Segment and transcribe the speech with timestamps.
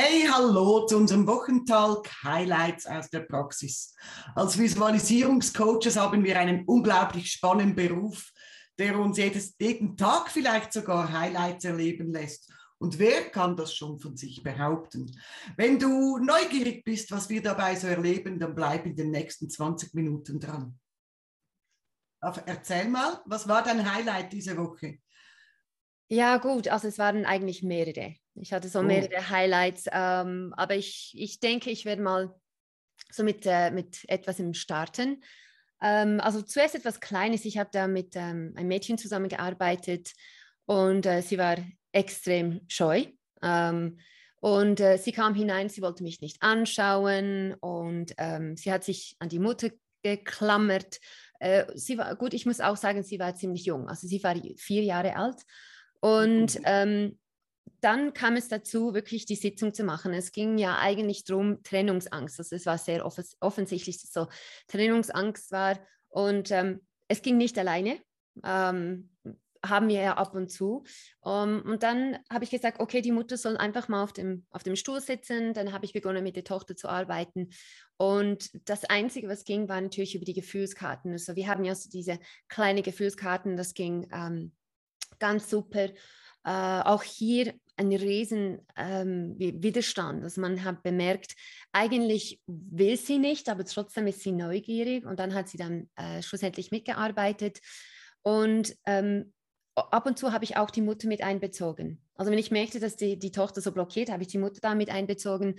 [0.00, 3.96] Hey, hallo zu unserem Wochentalk Highlights aus der Praxis.
[4.36, 8.30] Als Visualisierungscoaches haben wir einen unglaublich spannenden Beruf,
[8.78, 12.48] der uns jedes, jeden Tag vielleicht sogar Highlights erleben lässt.
[12.78, 15.20] Und wer kann das schon von sich behaupten?
[15.56, 19.94] Wenn du neugierig bist, was wir dabei so erleben, dann bleib in den nächsten 20
[19.94, 20.78] Minuten dran.
[22.20, 25.00] Erzähl mal, was war dein Highlight diese Woche?
[26.08, 28.14] Ja, gut, also es waren eigentlich mehrere.
[28.40, 28.82] Ich hatte so oh.
[28.82, 32.34] mehrere Highlights, ähm, aber ich, ich denke, ich werde mal
[33.10, 35.22] so mit, äh, mit etwas im Starten.
[35.80, 37.44] Ähm, also zuerst etwas Kleines.
[37.44, 40.12] Ich habe da mit ähm, einem Mädchen zusammengearbeitet
[40.66, 41.56] und äh, sie war
[41.92, 43.06] extrem scheu.
[43.42, 43.98] Ähm,
[44.40, 49.16] und äh, sie kam hinein, sie wollte mich nicht anschauen und ähm, sie hat sich
[49.18, 49.70] an die Mutter
[50.02, 50.98] geklammert.
[51.40, 53.88] Äh, sie war, gut, ich muss auch sagen, sie war ziemlich jung.
[53.88, 55.42] Also sie war vier Jahre alt
[56.00, 56.64] und mhm.
[56.64, 57.18] ähm,
[57.80, 60.12] dann kam es dazu, wirklich die Sitzung zu machen.
[60.12, 62.38] Es ging ja eigentlich darum, Trennungsangst.
[62.38, 64.26] Also es war sehr off offensichtlich, dass so
[64.66, 65.78] Trennungsangst war.
[66.08, 68.00] Und ähm, es ging nicht alleine.
[68.44, 69.10] Ähm,
[69.64, 70.84] haben wir ja ab und zu.
[71.20, 74.62] Um, und dann habe ich gesagt, okay, die Mutter soll einfach mal auf dem, auf
[74.62, 75.52] dem Stuhl sitzen.
[75.52, 77.50] Dann habe ich begonnen, mit der Tochter zu arbeiten.
[77.96, 81.12] Und das Einzige, was ging, war natürlich über die Gefühlskarten.
[81.12, 82.18] Also wir haben ja so diese
[82.48, 84.52] kleinen Gefühlskarten, das ging ähm,
[85.18, 85.88] ganz super.
[86.44, 90.24] Äh, auch hier ein riesen ähm, Widerstand.
[90.24, 91.34] Also man hat bemerkt,
[91.72, 96.22] eigentlich will sie nicht, aber trotzdem ist sie neugierig und dann hat sie dann äh,
[96.22, 97.60] schlussendlich mitgearbeitet.
[98.22, 99.32] Und ähm,
[99.74, 102.02] ab und zu habe ich auch die Mutter mit einbezogen.
[102.14, 104.74] Also wenn ich merkte, dass die, die Tochter so blockiert, habe ich die Mutter da
[104.74, 105.54] mit einbezogen.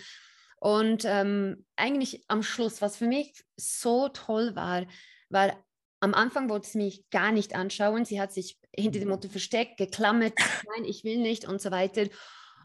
[0.60, 4.86] Und ähm, eigentlich am Schluss, was für mich so toll war,
[5.30, 5.56] war
[6.00, 8.06] am Anfang wollte sie mich gar nicht anschauen.
[8.06, 9.16] Sie hat sich hinter dem mhm.
[9.16, 10.34] Motto versteckt, geklammert,
[10.76, 12.08] nein, ich will nicht und so weiter.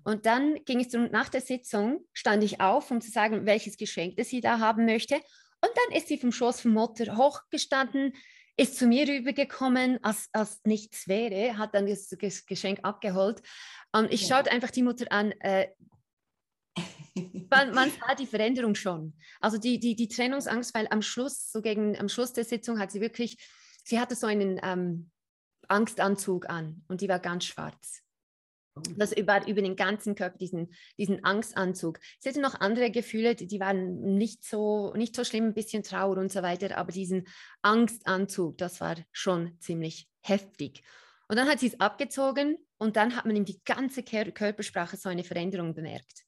[0.04, 3.76] Und dann ging es darum, nach der Sitzung stand ich auf, um zu sagen, welches
[3.76, 5.14] Geschenk das sie da haben möchte.
[5.14, 8.12] Und dann ist sie vom Schoß vom Mutter hochgestanden,
[8.56, 13.42] ist zu mir rübergekommen, als, als nichts wäre, hat dann das Geschenk abgeholt.
[13.92, 14.36] Und ich ja.
[14.36, 15.68] schaute einfach die Mutter an, äh,
[17.50, 19.14] man, man, sah die Veränderung schon.
[19.40, 22.90] Also die, die, die Trennungsangst, weil am Schluss, so gegen am Schluss der Sitzung hat
[22.90, 23.38] sie wirklich,
[23.84, 25.10] sie hatte so einen ähm,
[25.68, 28.02] Angstanzug an und die war ganz schwarz.
[28.76, 28.82] Oh.
[28.96, 32.00] Das über, über den ganzen Körper, diesen, diesen Angstanzug.
[32.18, 35.84] Sie hatte noch andere Gefühle, die, die waren nicht so, nicht so schlimm, ein bisschen
[35.84, 37.28] Trauer und so weiter, aber diesen
[37.62, 40.82] Angstanzug, das war schon ziemlich heftig.
[41.28, 45.08] Und dann hat sie es abgezogen und dann hat man in die ganze Körpersprache so
[45.08, 46.23] eine Veränderung bemerkt.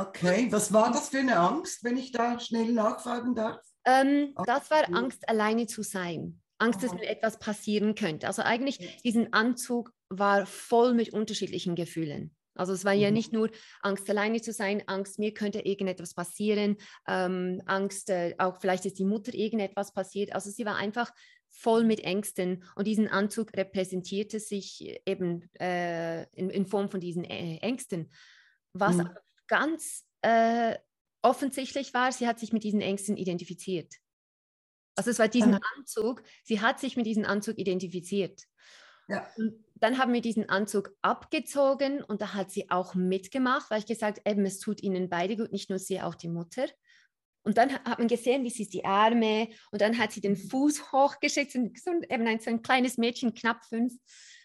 [0.00, 3.60] Okay, was war das für eine Angst, wenn ich da schnell nachfragen darf?
[3.84, 6.40] Ähm, das war Angst, alleine zu sein.
[6.58, 8.26] Angst, dass mir etwas passieren könnte.
[8.26, 12.34] Also eigentlich, diesen Anzug war voll mit unterschiedlichen Gefühlen.
[12.54, 13.14] Also es war ja mhm.
[13.14, 13.50] nicht nur
[13.82, 16.76] Angst, alleine zu sein, Angst, mir könnte irgendetwas passieren,
[17.06, 20.34] ähm, Angst, äh, auch vielleicht ist die Mutter irgendetwas passiert.
[20.34, 21.12] Also sie war einfach
[21.50, 27.24] voll mit Ängsten und diesen Anzug repräsentierte sich eben äh, in, in, Form von diesen
[27.24, 28.10] äh, Ängsten.
[28.72, 29.10] Was mhm.
[29.48, 30.76] Ganz äh,
[31.22, 33.94] offensichtlich war, sie hat sich mit diesen Ängsten identifiziert.
[34.96, 35.60] Also es war diesen Aha.
[35.76, 38.42] Anzug, sie hat sich mit diesem Anzug identifiziert.
[39.08, 39.28] Ja.
[39.74, 44.26] Dann haben wir diesen Anzug abgezogen und da hat sie auch mitgemacht, weil ich gesagt,
[44.28, 46.66] eben, es tut ihnen beide gut, nicht nur sie, auch die Mutter.
[47.42, 50.48] Und dann hat man gesehen, wie sie die Arme und dann hat sie den mhm.
[50.48, 51.60] Fuß hochgeschickt, so
[52.08, 53.92] eben ein, so ein kleines Mädchen, knapp fünf,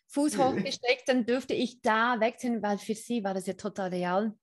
[0.09, 4.35] Fuß hochgestreckt, dann dürfte ich da wechseln, weil für sie war das ja total real.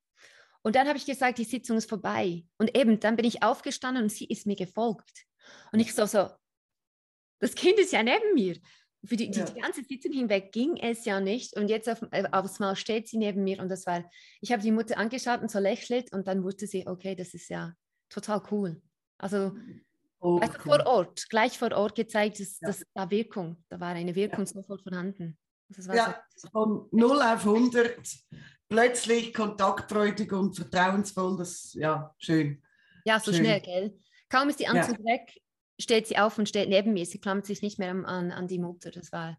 [0.63, 2.45] Und dann habe ich gesagt, die Sitzung ist vorbei.
[2.59, 5.25] Und eben, dann bin ich aufgestanden und sie ist mir gefolgt.
[5.73, 6.29] Und ich so, so,
[7.41, 8.57] das Kind ist ja neben mir.
[9.05, 9.45] Für die, die, ja.
[9.45, 11.57] die, ganze Sitzung hinweg ging es ja nicht.
[11.57, 14.05] Und jetzt auf, äh, aufs Mal steht sie neben mir und das war,
[14.41, 17.49] ich habe die Mutter angeschaut und so lächelt und dann wusste sie, okay, das ist
[17.49, 17.73] ja
[18.09, 18.83] total cool.
[19.19, 19.53] Also,
[20.19, 22.69] oh, also vor Ort, gleich vor Ort gezeigt, dass, ja.
[22.69, 24.47] das war Wirkung, da war eine Wirkung ja.
[24.47, 25.39] sofort vorhanden.
[25.93, 26.49] ja, so.
[26.51, 28.01] von 0 auf 100,
[28.69, 32.63] plötzlich kontaktfreudig und vertrauensvoll, das, ja, schön.
[33.05, 33.45] Ja, so schön.
[33.45, 33.99] schnell, gell?
[34.29, 35.05] Kaum ist die Anzug ja.
[35.05, 35.41] weg,
[35.81, 37.07] steht sie auf und steht neben mir.
[37.07, 38.91] Sie klammert sich nicht mehr an, an die Mutter.
[38.91, 39.39] Das war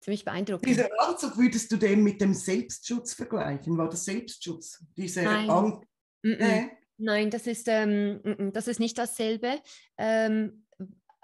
[0.00, 0.66] ziemlich beeindruckend.
[0.66, 3.78] Dieser Anzug würdest du den mit dem Selbstschutz vergleichen?
[3.78, 4.84] War das Selbstschutz?
[4.96, 5.50] Diese Nein.
[5.50, 5.84] An
[6.22, 6.40] mm -mm.
[6.40, 6.68] Äh?
[6.98, 9.60] Nein, das ist, ähm, mm, das ist nicht dasselbe.
[9.98, 10.66] Ähm,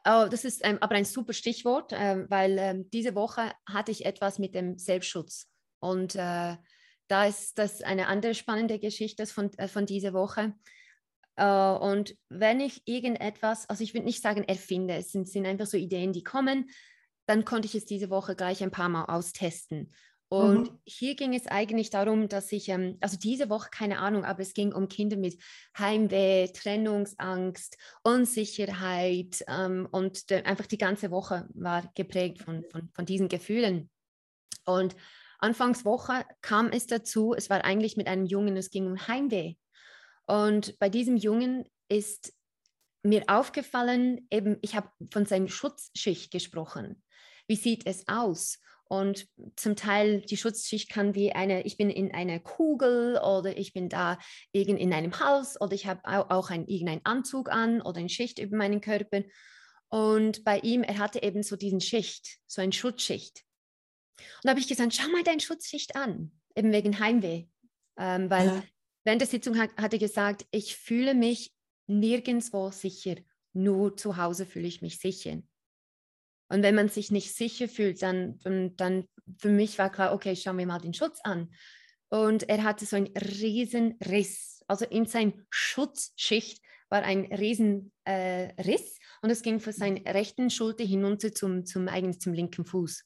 [0.04, 4.04] Oh, das ist ähm, aber ein super Stichwort, äh, weil äh, diese Woche hatte ich
[4.04, 5.48] etwas mit dem Selbstschutz.
[5.78, 6.56] Und äh,
[7.12, 10.54] da ist das eine andere spannende Geschichte von, äh, von dieser Woche.
[11.38, 15.66] Uh, und wenn ich irgendetwas, also ich würde nicht sagen erfinde, es sind, sind einfach
[15.66, 16.70] so Ideen, die kommen,
[17.26, 19.94] dann konnte ich es diese Woche gleich ein paar Mal austesten.
[20.28, 20.78] Und mhm.
[20.86, 24.54] hier ging es eigentlich darum, dass ich, ähm, also diese Woche, keine Ahnung, aber es
[24.54, 25.38] ging um Kinder mit
[25.78, 33.04] Heimweh, Trennungsangst, Unsicherheit ähm, und de, einfach die ganze Woche war geprägt von, von, von
[33.04, 33.90] diesen Gefühlen.
[34.64, 34.96] Und
[35.42, 39.54] Anfangswoche kam es dazu, es war eigentlich mit einem Jungen, es ging um Heimweh.
[40.26, 42.32] Und bei diesem Jungen ist
[43.02, 47.02] mir aufgefallen, eben, ich habe von seinem Schutzschicht gesprochen.
[47.48, 48.60] Wie sieht es aus?
[48.84, 53.72] Und zum Teil die Schutzschicht kann wie eine, ich bin in einer Kugel oder ich
[53.72, 54.18] bin da
[54.52, 58.56] in einem Haus oder ich habe auch ein, irgendeinen Anzug an oder eine Schicht über
[58.56, 59.22] meinen Körper.
[59.88, 63.44] Und bei ihm, er hatte eben so diesen Schicht, so eine Schutzschicht.
[64.36, 67.46] Und da habe ich gesagt, schau mal deine Schutzschicht an, eben wegen Heimweh.
[67.98, 68.62] Ähm, weil ja.
[69.04, 71.52] während der Sitzung hat, er gesagt, ich fühle mich
[71.86, 73.16] nirgendwo sicher,
[73.52, 75.42] nur zu Hause fühle ich mich sicher.
[76.48, 79.08] Und wenn man sich nicht sicher fühlt, dann, dann, dann
[79.38, 81.54] für mich war klar, okay, schauen wir mal den Schutz an.
[82.10, 84.62] Und er hatte so einen riesen Riss.
[84.66, 90.50] Also in seiner Schutzschicht war ein riesen äh, Riss und es ging von seiner rechten
[90.50, 93.04] Schulter hinunter zum, zum eigentlich zum linken Fuß.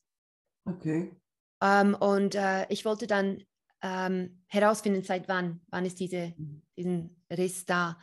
[0.67, 1.17] Okay.
[1.63, 3.43] Ähm, und äh, ich wollte dann
[3.83, 6.63] ähm, herausfinden, seit wann, wann ist diese, mhm.
[6.77, 7.99] diesen Riss da.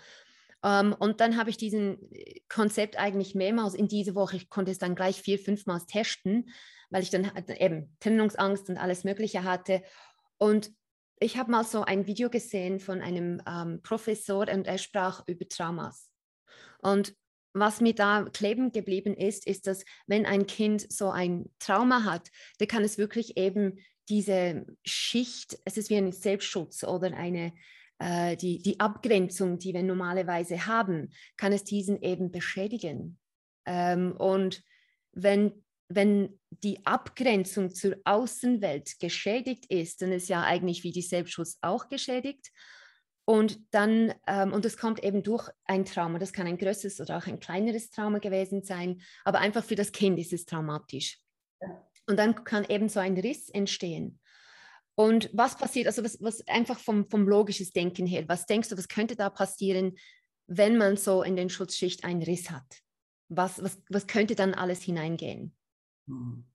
[0.65, 4.49] Um, ähm, und dann habe ich diesen äh, Konzept eigentlich mehrmals in dieser Woche, ich
[4.49, 6.49] konnte es dann gleich vier, fünfmal testen,
[6.89, 7.29] weil ich dann
[7.59, 9.83] eben Trennungsangst und alles Mögliche hatte.
[10.37, 10.71] Und
[11.19, 15.47] ich habe mal so ein Video gesehen von einem ähm, Professor und er sprach über
[15.47, 16.09] Traumas.
[16.79, 17.13] Und
[17.53, 22.29] was mir da kleben geblieben ist, ist, dass wenn ein Kind so ein Trauma hat,
[22.57, 23.79] dann kann es wirklich eben
[24.09, 27.53] diese Schicht, es ist wie ein Selbstschutz oder eine,
[27.99, 33.17] äh, die, die Abgrenzung, die wir normalerweise haben, kann es diesen eben beschädigen.
[33.65, 34.63] Ähm, und
[35.13, 41.59] wenn, wenn die Abgrenzung zur Außenwelt geschädigt ist, dann ist ja eigentlich wie die Selbstschutz
[41.61, 42.51] auch geschädigt.
[43.25, 47.17] Und dann, ähm, und es kommt eben durch ein Trauma, das kann ein größeres oder
[47.17, 51.19] auch ein kleineres Trauma gewesen sein, aber einfach für das Kind ist es traumatisch.
[51.61, 51.87] Ja.
[52.07, 54.19] Und dann kann eben so ein Riss entstehen.
[54.95, 58.77] Und was passiert, also was, was einfach vom, vom logisches Denken her, was denkst du,
[58.77, 59.97] was könnte da passieren,
[60.47, 62.81] wenn man so in den Schutzschicht einen Riss hat?
[63.29, 65.55] Was, was, was könnte dann alles hineingehen?
[66.07, 66.45] Hm.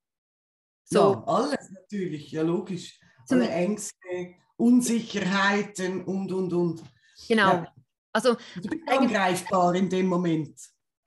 [0.85, 0.99] So.
[0.99, 3.01] Ja, alles natürlich, ja logisch.
[3.31, 6.83] Alle Ängste, Unsicherheiten und, und, und.
[7.29, 7.53] Genau.
[7.53, 7.75] Ja.
[8.13, 10.59] Also, du bist angreifbar in dem Moment.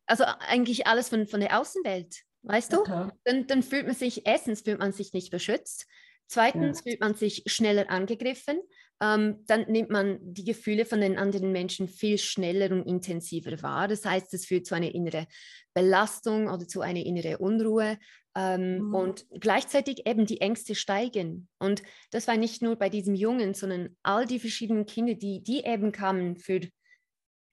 [0.08, 2.84] Also eigentlich alles von, von der Außenwelt, weißt du?
[2.86, 5.88] Ja, dann, dann fühlt man sich, erstens fühlt man sich nicht beschützt,
[6.32, 6.84] Zweitens ja.
[6.84, 8.62] fühlt man sich schneller angegriffen.
[9.02, 13.90] Ähm, dann nimmt man die Gefühle von den anderen Menschen viel schneller und intensiver wahr.
[13.90, 15.26] Das heißt, es führt zu einer inneren
[15.74, 17.98] Belastung oder zu einer inneren Unruhe.
[18.36, 18.96] Ähm, mhm.
[18.96, 21.50] Und gleichzeitig eben die Ängste steigen.
[21.60, 25.66] Und das war nicht nur bei diesem Jungen, sondern all die verschiedenen Kinder, die, die
[25.66, 26.62] eben kamen für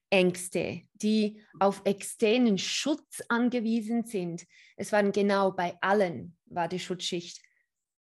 [0.09, 4.45] Ängste, die auf externen Schutz angewiesen sind.
[4.75, 7.41] Es waren genau bei allen, war die Schutzschicht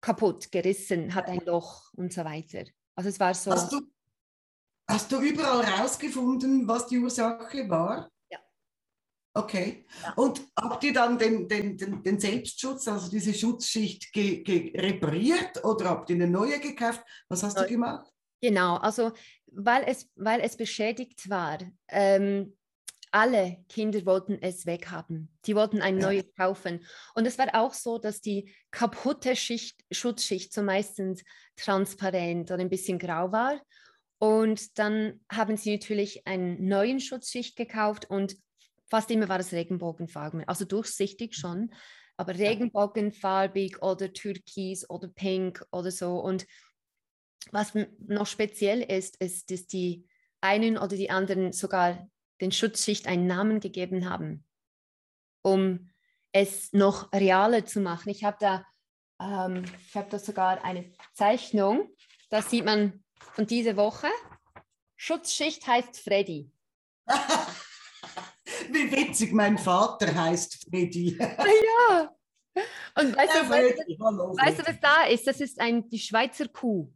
[0.01, 2.65] kaputt, gerissen, hat ein Loch und so weiter.
[2.95, 3.51] Also es war so.
[3.51, 3.81] Hast du,
[4.89, 8.09] hast du überall herausgefunden, was die Ursache war?
[9.37, 9.43] Ja.
[9.43, 9.85] Okay.
[10.03, 10.13] Ja.
[10.15, 15.65] Und habt ihr dann den, den, den, den Selbstschutz, also diese Schutzschicht ge, ge repariert
[15.65, 17.03] oder habt ihr eine neue gekauft?
[17.29, 18.11] Was hast du gemacht?
[18.41, 19.13] Genau, also
[19.47, 22.57] weil es, weil es beschädigt war, ähm,
[23.11, 25.31] alle Kinder wollten es weghaben.
[25.47, 26.85] Die wollten ein neues kaufen.
[27.15, 31.23] Und es war auch so, dass die kaputte Schicht, Schutzschicht so meistens
[31.57, 33.59] transparent oder ein bisschen grau war.
[34.19, 38.37] Und dann haben sie natürlich einen neuen Schutzschicht gekauft und
[38.89, 41.73] fast immer war es regenbogenfarben, also durchsichtig schon,
[42.17, 46.19] aber regenbogenfarbig oder türkis oder pink oder so.
[46.19, 46.47] Und
[47.53, 50.07] was noch speziell ist, ist, dass die
[50.41, 52.09] einen oder die anderen sogar
[52.41, 54.45] den Schutzschicht einen Namen gegeben haben,
[55.43, 55.91] um
[56.33, 58.11] es noch realer zu machen.
[58.11, 58.67] Ich habe da,
[59.21, 61.95] ähm, ich habe da sogar eine Zeichnung,
[62.29, 64.09] da sieht man von dieser Woche.
[64.97, 66.51] Schutzschicht heißt Freddy.
[68.71, 71.17] Wie witzig, mein Vater heißt Freddy.
[71.19, 72.13] ja.
[72.99, 75.27] Und weißt, ja, du, weißt, weißt, du, was da ist?
[75.27, 76.91] Das ist ein, die Schweizer Kuh.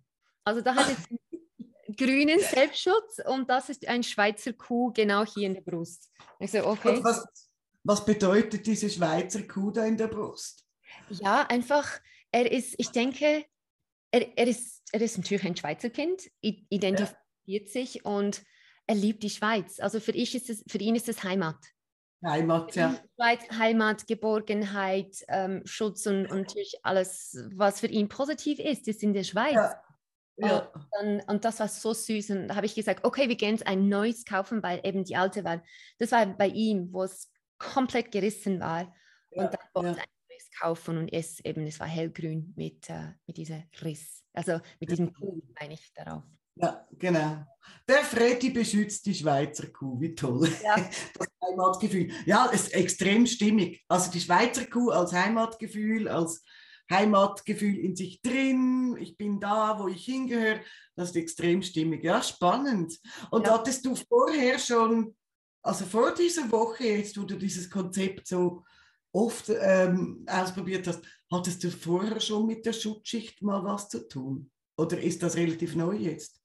[0.44, 5.54] Also da hat es grünen Selbstschutz und das ist ein Schweizer Kuh genau hier in
[5.54, 6.10] der Brust.
[6.38, 6.98] Ich so, okay.
[7.02, 7.26] Was,
[7.84, 10.64] was bedeutet diese Schweizer Kuh da in der Brust?
[11.10, 12.00] Ja, einfach,
[12.30, 13.44] er ist, ich denke,
[14.10, 17.66] er, er, ist, er ist natürlich ein Schweizer Kind, identifiziert ja.
[17.66, 18.42] sich und
[18.87, 19.80] er liebt die Schweiz.
[19.80, 21.58] Also für, ich ist es, für ihn ist es Heimat.
[22.25, 22.94] Heimat, ja.
[23.14, 29.02] Schweiz, Heimat, Geborgenheit, ähm, Schutz und, und, natürlich alles, was für ihn positiv ist, ist
[29.02, 29.54] in der Schweiz.
[29.54, 29.82] Ja.
[30.37, 30.58] Ja.
[30.72, 32.30] Und, dann, und, das war so süß.
[32.30, 35.44] Und da habe ich gesagt, okay, wir gehen ein neues kaufen, weil eben die alte
[35.44, 35.62] war.
[35.99, 38.94] Das war bei ihm, wo es komplett gerissen war.
[39.30, 39.44] Ja.
[39.44, 40.04] Und dann wollte ja.
[40.04, 44.25] ein neues kaufen und es eben, es war hellgrün mit, äh, mit diesem Riss.
[44.32, 46.22] Also mit diesem Kuh, meine ich darauf.
[46.61, 47.45] Ja, genau.
[47.88, 50.49] Der Freddy beschützt die Schweizer Kuh, wie toll.
[50.62, 50.76] Ja.
[51.19, 52.11] Das Heimatgefühl.
[52.26, 53.83] Ja, es ist extrem stimmig.
[53.88, 56.45] Also die Schweizer Kuh als Heimatgefühl, als
[56.90, 60.61] Heimatgefühl in sich drin, ich bin da, wo ich hingehöre,
[60.95, 62.05] das ist extrem stimmig.
[62.05, 62.99] Ja, spannend.
[63.31, 63.55] Und ja.
[63.55, 65.17] hattest du vorher schon,
[65.62, 68.64] also vor dieser Woche, jetzt wo du dieses Konzept so
[69.12, 71.02] oft ähm, ausprobiert hast,
[71.33, 74.50] hattest du vorher schon mit der Schutzschicht mal was zu tun?
[74.76, 76.39] Oder ist das relativ neu jetzt?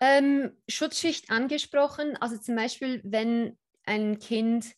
[0.00, 4.74] Ähm, Schutzschicht angesprochen, also zum Beispiel, wenn ein Kind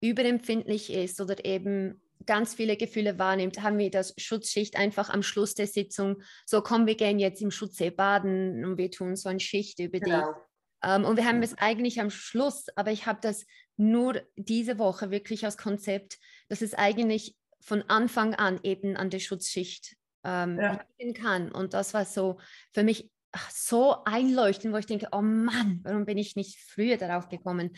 [0.00, 5.54] überempfindlich ist oder eben ganz viele Gefühle wahrnimmt, haben wir das Schutzschicht einfach am Schluss
[5.54, 9.40] der Sitzung, so komm, wir gehen jetzt im Schutzsee baden und wir tun so eine
[9.40, 10.32] Schicht über genau.
[10.32, 10.88] die.
[10.88, 15.10] Ähm, und wir haben es eigentlich am Schluss, aber ich habe das nur diese Woche
[15.10, 16.18] wirklich als Konzept,
[16.48, 20.84] dass es eigentlich von Anfang an eben an der Schutzschicht ähm, ja.
[21.14, 21.50] kann.
[21.50, 22.38] Und das war so
[22.72, 23.10] für mich
[23.50, 27.70] so einleuchtend, wo ich denke, oh Mann, warum bin ich nicht früher darauf gekommen?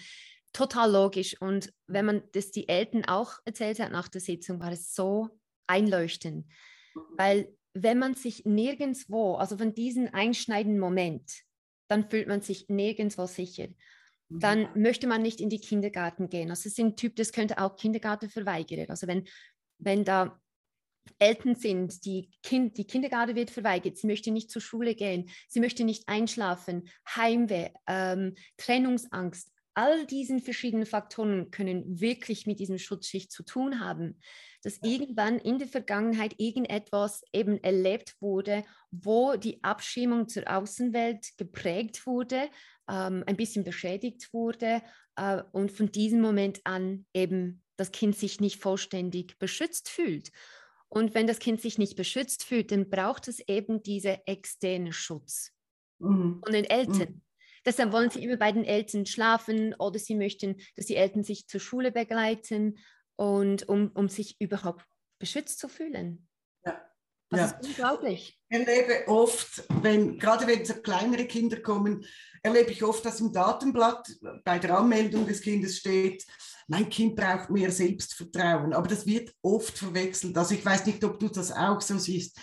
[0.53, 1.41] Total logisch.
[1.41, 5.29] Und wenn man das die Eltern auch erzählt hat nach der Sitzung, war es so
[5.67, 6.47] einleuchtend.
[6.95, 7.01] Mhm.
[7.17, 11.43] Weil wenn man sich nirgendwo, also von diesem einschneidenden Moment,
[11.89, 13.69] dann fühlt man sich nirgendwo sicher.
[14.29, 14.41] Mhm.
[14.41, 16.51] Dann möchte man nicht in die Kindergarten gehen.
[16.51, 18.87] Also es ist ein Typ, das könnte auch Kindergarten verweigern.
[18.89, 19.27] Also wenn,
[19.79, 20.41] wenn da
[21.19, 25.61] Eltern sind, die, kind, die Kindergarten wird verweigert, sie möchte nicht zur Schule gehen, sie
[25.61, 33.31] möchte nicht einschlafen, Heimweh, ähm, Trennungsangst, all diesen verschiedenen Faktoren können wirklich mit diesem Schutzschicht
[33.31, 34.19] zu tun haben,
[34.63, 42.07] dass irgendwann in der Vergangenheit irgendetwas eben erlebt wurde, wo die Abschirmung zur Außenwelt geprägt
[42.07, 42.49] wurde,
[42.89, 44.81] ähm, ein bisschen beschädigt wurde
[45.17, 50.31] äh, und von diesem Moment an eben das Kind sich nicht vollständig beschützt fühlt.
[50.88, 55.52] Und wenn das Kind sich nicht beschützt fühlt, dann braucht es eben diese externe Schutz
[55.99, 56.40] mhm.
[56.45, 57.14] von den Eltern.
[57.14, 57.23] Mhm.
[57.64, 61.49] Deshalb wollen sie immer bei den Eltern schlafen oder sie möchten, dass die Eltern sich
[61.49, 62.78] zur Schule begleiten
[63.16, 64.85] und um, um sich überhaupt
[65.19, 66.28] beschützt zu fühlen.
[66.64, 66.81] Ja.
[67.31, 67.47] Das ja.
[67.47, 68.38] ist unglaublich.
[68.49, 72.07] Ich erlebe oft, wenn, gerade wenn so kleinere Kinder kommen,
[72.43, 74.09] erlebe ich oft, dass im Datenblatt
[74.45, 76.25] bei der Anmeldung des Kindes steht,
[76.66, 78.73] mein Kind braucht mehr Selbstvertrauen.
[78.73, 80.37] Aber das wird oft verwechselt.
[80.37, 82.38] Also ich weiß nicht, ob du das auch so siehst.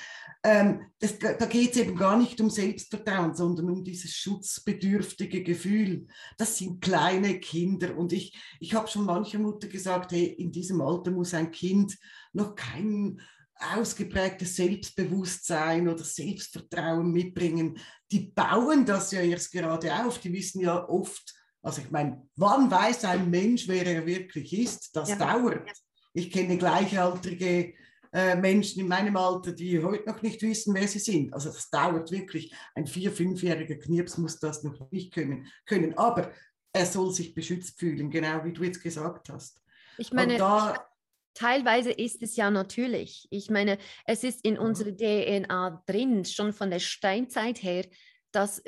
[0.45, 6.07] Ähm, das, da geht es eben gar nicht um Selbstvertrauen, sondern um dieses schutzbedürftige Gefühl.
[6.37, 7.97] Das sind kleine Kinder.
[7.97, 11.97] Und ich, ich habe schon mancher Mutter gesagt, hey, in diesem Alter muss ein Kind
[12.33, 13.21] noch kein
[13.55, 17.77] ausgeprägtes Selbstbewusstsein oder Selbstvertrauen mitbringen.
[18.11, 20.19] Die bauen das ja erst gerade auf.
[20.19, 21.33] Die wissen ja oft,
[21.63, 24.95] also ich meine, wann weiß ein Mensch, wer er wirklich ist?
[24.95, 25.15] Das ja.
[25.15, 25.67] dauert.
[26.13, 27.73] Ich kenne gleichaltrige
[28.11, 31.33] äh, Menschen in meinem Alter, die heute noch nicht wissen, wer sie sind.
[31.33, 32.53] Also das dauert wirklich.
[32.75, 35.47] Ein vier-, fünfjähriger Knirps muss das noch nicht können.
[35.65, 35.97] können.
[35.97, 36.31] Aber
[36.73, 39.61] er soll sich beschützt fühlen, genau wie du jetzt gesagt hast.
[39.97, 40.85] Ich meine, da,
[41.33, 43.27] teilweise ist es ja natürlich.
[43.31, 47.85] Ich meine, es ist in unserer DNA drin, schon von der Steinzeit her,
[48.31, 48.61] dass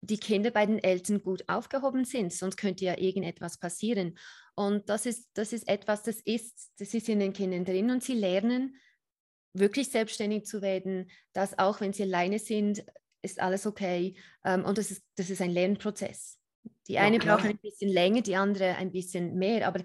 [0.00, 4.18] die Kinder bei den Eltern gut aufgehoben sind, sonst könnte ja irgendetwas passieren.
[4.54, 8.02] Und das ist, das ist etwas, das ist, das ist in den Kindern drin und
[8.02, 8.76] sie lernen
[9.54, 12.84] wirklich selbstständig zu werden, dass auch wenn sie alleine sind,
[13.22, 14.16] ist alles okay.
[14.44, 16.38] Ähm, und das ist, das ist ein Lernprozess.
[16.86, 17.36] Die ja, eine klar.
[17.36, 19.84] braucht ein bisschen länger, die andere ein bisschen mehr, aber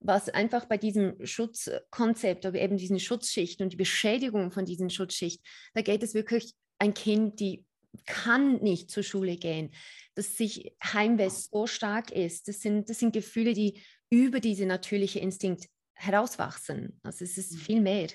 [0.00, 5.44] was einfach bei diesem Schutzkonzept oder eben diesen Schutzschichten und die Beschädigung von diesen Schutzschichten,
[5.74, 7.64] da geht es wirklich ein Kind, die
[8.06, 9.70] kann nicht zur Schule gehen,
[10.14, 12.48] dass sich Heimweh so stark ist.
[12.48, 16.98] Das sind, das sind Gefühle, die über diese natürliche Instinkt herauswachsen.
[17.02, 17.58] Also es ist mhm.
[17.58, 18.08] viel mehr.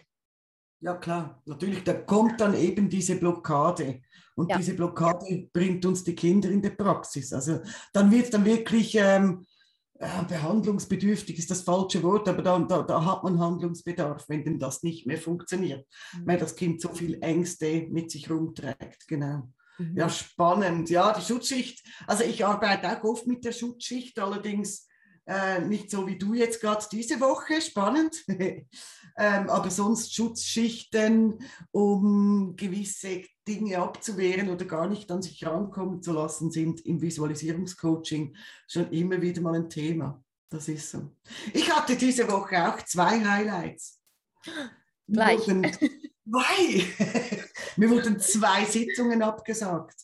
[0.80, 4.02] Ja klar, natürlich, da kommt dann eben diese Blockade
[4.36, 4.58] und ja.
[4.58, 7.34] diese Blockade bringt uns die Kinder in die Praxis.
[7.34, 7.62] Also
[7.94, 9.48] dann wird es dann wirklich ähm,
[9.96, 14.60] äh, behandlungsbedürftig, ist das falsche Wort, aber da, da, da, hat man Handlungsbedarf, wenn denn
[14.60, 16.28] das nicht mehr funktioniert, mhm.
[16.28, 19.50] weil das Kind so viel Ängste mit sich rumträgt, genau.
[19.78, 19.98] Mhm.
[19.98, 20.90] Ja, spannend.
[20.90, 21.84] Ja, die Schutzschicht.
[22.06, 24.88] Also ich arbeite auch oft mit der Schutzschicht, allerdings
[25.28, 27.62] äh, nicht so wie du jetzt gerade diese Woche.
[27.62, 28.24] Spannend.
[28.28, 31.40] ähm, aber sonst Schutzschichten,
[31.72, 38.36] um gewisse Dinge abzuwehren oder gar nicht an sich rankommen zu lassen, sind im Visualisierungscoaching
[38.68, 40.24] schon immer wieder mal ein Thema.
[40.50, 41.12] das ist so.
[41.54, 44.00] Ich hatte diese Woche auch zwei Highlights.
[45.08, 45.46] Gleich.
[46.28, 46.86] Mir wurden zwei,
[47.78, 49.96] mir wurden zwei Sitzungen abgesagt.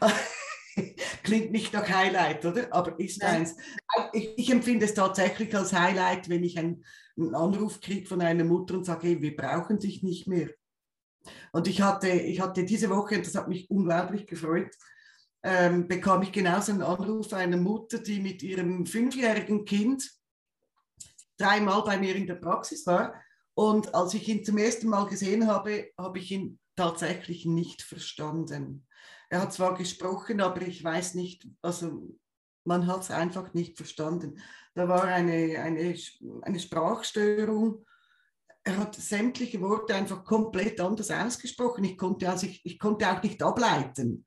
[1.22, 2.72] Klingt nicht nach Highlight, oder?
[2.72, 3.40] Aber ist Nein.
[3.40, 3.56] eins.
[4.12, 6.84] Ich, ich, empfinde es tatsächlich als Highlight, wenn ich einen,
[7.16, 10.48] einen Anruf kriege von einer Mutter und sage, hey, wir brauchen dich nicht mehr.
[11.52, 14.74] Und ich hatte, ich hatte diese Woche, das hat mich unglaublich gefreut,
[15.42, 20.10] ähm, bekam ich genauso einen Anruf einer Mutter, die mit ihrem fünfjährigen Kind
[21.36, 23.14] dreimal bei mir in der Praxis war.
[23.60, 28.86] Und als ich ihn zum ersten Mal gesehen habe, habe ich ihn tatsächlich nicht verstanden.
[29.28, 32.08] Er hat zwar gesprochen, aber ich weiß nicht, also
[32.64, 34.40] man hat es einfach nicht verstanden.
[34.72, 35.94] Da war eine, eine,
[36.40, 37.84] eine Sprachstörung.
[38.64, 41.84] Er hat sämtliche Worte einfach komplett anders ausgesprochen.
[41.84, 44.24] Ich konnte, also ich, ich konnte auch nicht ableiten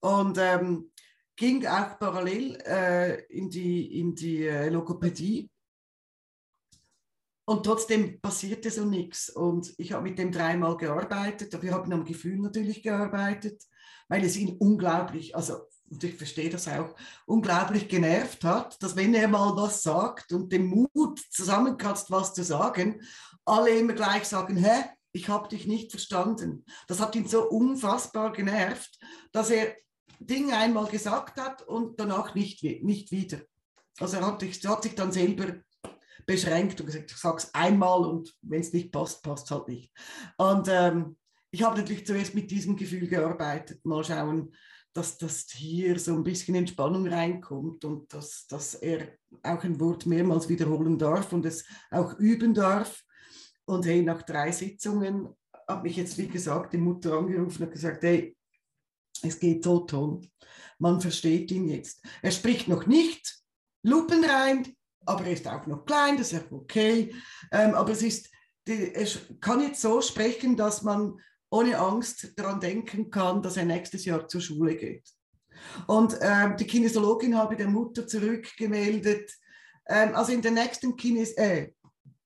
[0.00, 0.90] und ähm,
[1.36, 5.51] ging auch parallel äh, in die, in die äh, Logopädie.
[7.44, 9.28] Und trotzdem passierte so nichts.
[9.28, 11.60] Und ich habe mit dem dreimal gearbeitet.
[11.60, 13.62] Wir haben am Gefühl natürlich gearbeitet,
[14.08, 15.56] weil es ihn unglaublich, also
[15.92, 16.94] und ich verstehe das auch,
[17.26, 22.42] unglaublich genervt hat, dass wenn er mal was sagt und den Mut zusammenkratzt, was zu
[22.42, 23.02] sagen,
[23.44, 26.64] alle immer gleich sagen, hä, ich habe dich nicht verstanden.
[26.86, 28.98] Das hat ihn so unfassbar genervt,
[29.32, 29.76] dass er
[30.18, 33.40] Dinge einmal gesagt hat und danach nicht, nicht wieder.
[34.00, 35.56] Also er hat, er hat sich dann selber
[36.26, 39.68] beschränkt und gesagt, ich sage es einmal und wenn es nicht passt, passt es halt
[39.68, 39.92] nicht.
[40.36, 41.16] Und ähm,
[41.50, 43.84] ich habe natürlich zuerst mit diesem Gefühl gearbeitet.
[43.84, 44.54] Mal schauen,
[44.92, 50.06] dass das hier so ein bisschen Entspannung reinkommt und dass, dass er auch ein Wort
[50.06, 53.02] mehrmals wiederholen darf und es auch üben darf.
[53.64, 55.28] Und hey, nach drei Sitzungen
[55.66, 58.36] hat mich jetzt, wie gesagt, die Mutter angerufen und gesagt, hey,
[59.22, 60.20] es geht so toll.
[60.78, 62.04] Man versteht ihn jetzt.
[62.20, 63.42] Er spricht noch nicht
[63.82, 64.76] lupenrein,
[65.06, 67.14] aber er ist auch noch klein, das ist okay.
[67.50, 68.30] Ähm, aber es ist,
[68.66, 69.06] die, er
[69.40, 71.18] kann jetzt so sprechen, dass man
[71.50, 75.06] ohne Angst daran denken kann, dass er nächstes Jahr zur Schule geht.
[75.86, 79.30] Und ähm, die Kinesiologin habe der Mutter zurückgemeldet,
[79.86, 81.72] ähm, also in der nächsten Kines, äh,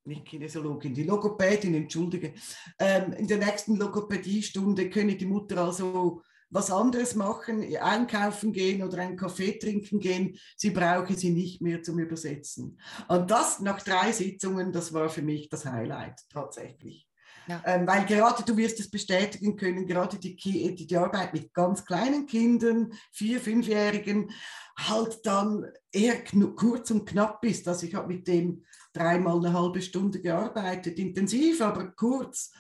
[0.05, 2.35] nicht Kinesiologin, die Logopädin, entschuldige,
[2.79, 6.23] ähm, in der nächsten Logopädiestunde könne die Mutter also
[6.57, 10.39] was anderes machen, einkaufen gehen oder einen Kaffee trinken gehen.
[10.57, 12.81] Sie brauchen sie nicht mehr zum Übersetzen.
[13.09, 17.07] Und das nach drei Sitzungen, das war für mich das Highlight tatsächlich.
[17.47, 17.63] Ja.
[17.65, 21.85] Ähm, weil gerade du wirst es bestätigen können, gerade die, die, die Arbeit mit ganz
[21.85, 24.31] kleinen Kindern, vier, fünfjährigen,
[24.77, 26.25] halt dann eher
[26.57, 27.69] kurz und knapp ist.
[27.69, 32.51] Also ich habe mit dem dreimal eine halbe Stunde gearbeitet, intensiv, aber kurz.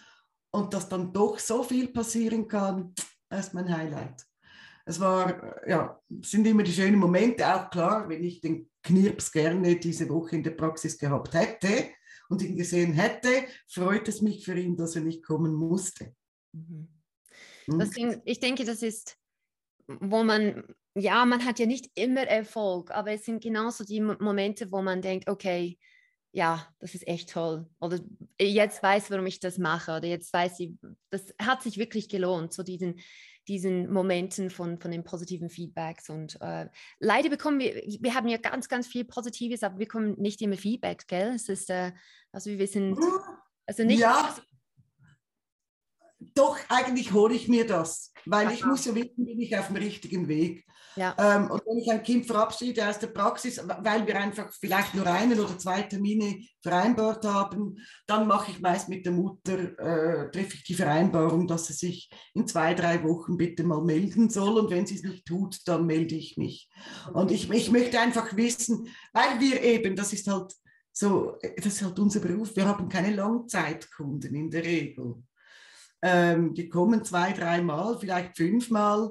[0.52, 2.94] Und dass dann doch so viel passieren kann,
[3.28, 4.26] das ist mein Highlight.
[4.84, 9.76] Es war, ja, sind immer die schönen Momente, auch klar, wenn ich den Knirps gerne
[9.76, 11.90] diese Woche in der Praxis gehabt hätte
[12.28, 16.14] und ihn gesehen hätte, freut es mich für ihn, dass er nicht kommen musste.
[16.52, 16.88] Mhm.
[17.66, 19.18] Deswegen, ich denke, das ist,
[19.88, 20.62] wo man,
[20.94, 25.02] ja, man hat ja nicht immer Erfolg, aber es sind genauso die Momente, wo man
[25.02, 25.78] denkt, okay,
[26.36, 27.66] ja, das ist echt toll.
[27.80, 27.98] Oder
[28.38, 29.96] jetzt weiß, warum ich das mache.
[29.96, 30.74] Oder jetzt weiß ich,
[31.08, 33.00] das hat sich wirklich gelohnt, so diesen,
[33.48, 36.10] diesen Momenten von, von den positiven Feedbacks.
[36.10, 36.68] Und äh,
[37.00, 40.58] leider bekommen wir, wir haben ja ganz, ganz viel Positives, aber wir bekommen nicht immer
[40.58, 41.32] Feedback, gell?
[41.36, 41.92] Es ist, äh,
[42.32, 42.98] also wir sind,
[43.64, 44.00] also nicht...
[44.00, 44.36] Ja,
[46.34, 48.54] doch, eigentlich hole ich mir das, weil Aha.
[48.54, 50.66] ich muss ja wissen, bin ich auf dem richtigen Weg.
[50.96, 51.14] Ja.
[51.18, 55.06] Ähm, und wenn ich ein Kind verabschiede aus der Praxis, weil wir einfach vielleicht nur
[55.06, 60.54] einen oder zwei Termine vereinbart haben, dann mache ich meist mit der Mutter, äh, treffe
[60.54, 64.58] ich die Vereinbarung, dass sie sich in zwei, drei Wochen bitte mal melden soll.
[64.58, 66.70] Und wenn sie es nicht tut, dann melde ich mich.
[67.12, 70.54] Und ich, ich möchte einfach wissen, weil wir eben, das ist halt
[70.92, 75.16] so, das ist halt unser Beruf, wir haben keine Langzeitkunden in der Regel.
[76.08, 79.10] Ähm, die kommen zwei, dreimal, vielleicht fünfmal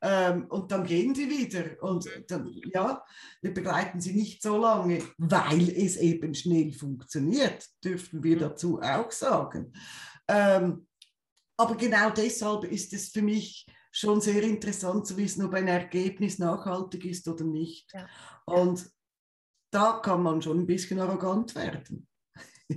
[0.00, 1.80] ähm, und dann gehen sie wieder.
[1.82, 3.04] Und dann, ja,
[3.40, 9.12] wir begleiten sie nicht so lange, weil es eben schnell funktioniert, dürften wir dazu auch
[9.12, 9.72] sagen.
[10.26, 10.88] Ähm,
[11.56, 16.40] aber genau deshalb ist es für mich schon sehr interessant zu wissen, ob ein Ergebnis
[16.40, 17.92] nachhaltig ist oder nicht.
[17.92, 18.08] Ja.
[18.46, 18.90] Und
[19.70, 22.08] da kann man schon ein bisschen arrogant werden.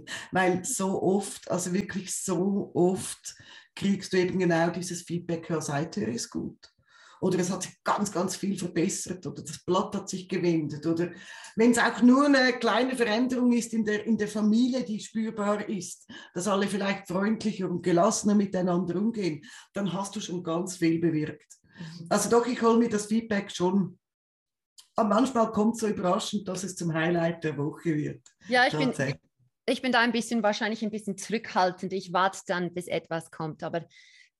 [0.31, 3.35] Weil so oft, also wirklich so oft
[3.75, 6.57] kriegst du eben genau dieses Feedback, ja, seither ist gut.
[7.21, 10.85] Oder es hat sich ganz, ganz viel verbessert oder das Blatt hat sich gewendet.
[10.85, 11.11] Oder
[11.55, 15.67] wenn es auch nur eine kleine Veränderung ist in der, in der Familie, die spürbar
[15.67, 20.99] ist, dass alle vielleicht freundlicher und gelassener miteinander umgehen, dann hast du schon ganz viel
[20.99, 21.57] bewirkt.
[21.79, 22.05] Mhm.
[22.09, 23.97] Also doch, ich hole mir das Feedback schon
[24.95, 28.21] Aber manchmal kommt es so überraschend, dass es zum Highlight der Woche wird.
[28.47, 28.93] Ja, ich bin,
[29.65, 31.91] ich bin da ein bisschen, wahrscheinlich ein bisschen zurückhaltend.
[31.93, 33.63] Ich warte dann, bis etwas kommt.
[33.63, 33.85] Aber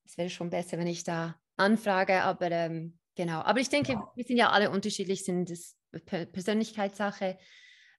[0.06, 2.22] es wäre schon besser, wenn ich da anfrage.
[2.22, 3.42] Aber ähm, genau.
[3.42, 4.12] Aber ich denke, ja.
[4.16, 7.38] wir sind ja alle unterschiedlich, sind das Persönlichkeitssache.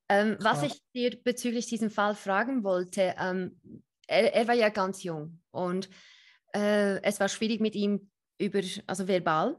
[0.09, 3.61] Ähm, was ich dir bezüglich diesem Fall fragen wollte, ähm,
[4.07, 5.91] er, er, war ja ganz jung und
[6.55, 8.09] äh, es war schwierig mit ihm
[8.39, 9.57] über, also verbal.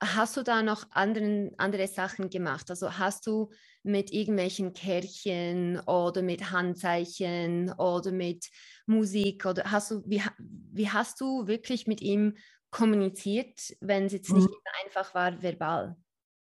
[0.00, 2.68] Hast du da noch anderen, andere Sachen gemacht?
[2.68, 3.50] Also hast du
[3.82, 8.48] mit irgendwelchen Kärtchen oder mit Handzeichen oder mit
[8.86, 12.36] Musik oder hast du, wie, wie hast du wirklich mit ihm
[12.70, 14.84] kommuniziert, wenn es jetzt nicht mhm.
[14.84, 15.96] einfach war verbal?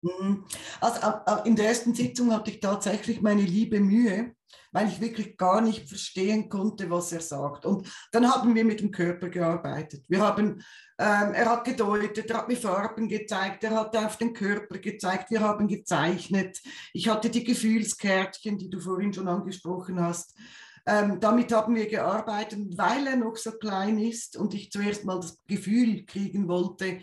[0.01, 0.45] Mhm.
[0.79, 4.36] Also in der ersten Sitzung hatte ich tatsächlich meine liebe Mühe,
[4.71, 7.65] weil ich wirklich gar nicht verstehen konnte, was er sagt.
[7.65, 10.05] Und dann haben wir mit dem Körper gearbeitet.
[10.07, 10.63] Wir haben,
[10.97, 15.31] ähm, er hat gedeutet, er hat mir Farben gezeigt, er hat auf den Körper gezeigt,
[15.31, 16.59] wir haben gezeichnet.
[16.93, 20.35] Ich hatte die Gefühlskärtchen, die du vorhin schon angesprochen hast.
[20.85, 25.19] Ähm, damit haben wir gearbeitet, weil er noch so klein ist und ich zuerst mal
[25.19, 27.01] das Gefühl kriegen wollte,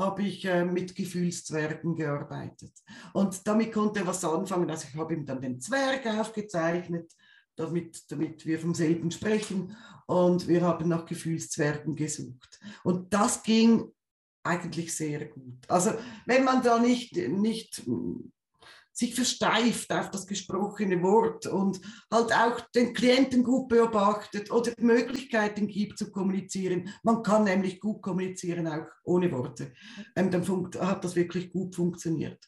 [0.00, 2.72] habe ich äh, mit Gefühlszwergen gearbeitet.
[3.12, 4.70] Und damit konnte er was anfangen.
[4.70, 7.12] Also ich habe ihm dann den Zwerg aufgezeichnet,
[7.54, 9.76] damit, damit wir vom selben sprechen.
[10.06, 12.58] Und wir haben nach Gefühlszwergen gesucht.
[12.82, 13.92] Und das ging
[14.42, 15.58] eigentlich sehr gut.
[15.68, 15.92] Also
[16.26, 17.82] wenn man da nicht, nicht
[18.92, 25.68] sich versteift auf das gesprochene Wort und halt auch den Klienten gut beobachtet oder Möglichkeiten
[25.68, 26.90] gibt zu kommunizieren.
[27.02, 29.72] Man kann nämlich gut kommunizieren, auch ohne Worte.
[30.16, 30.46] Ähm, dann
[30.80, 32.44] hat das wirklich gut funktioniert.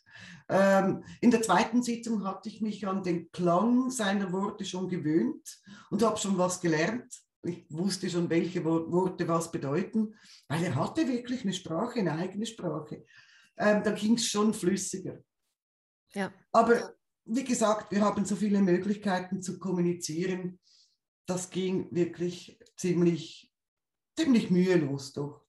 [0.49, 5.61] Ähm, in der zweiten Sitzung hatte ich mich an den Klang seiner Worte schon gewöhnt
[5.91, 7.13] und habe schon was gelernt.
[7.45, 10.15] Ich wusste schon, welche Worte was bedeuten,
[10.49, 13.05] weil er hatte wirklich eine Sprache, eine eigene Sprache.
[13.59, 15.19] Ähm, da ging es schon flüssiger.
[16.15, 16.33] Ja.
[16.53, 16.95] Aber
[17.25, 20.59] wie gesagt, wir haben so viele Möglichkeiten zu kommunizieren.
[21.27, 23.53] Das ging wirklich ziemlich,
[24.19, 25.43] ziemlich mühelos doch.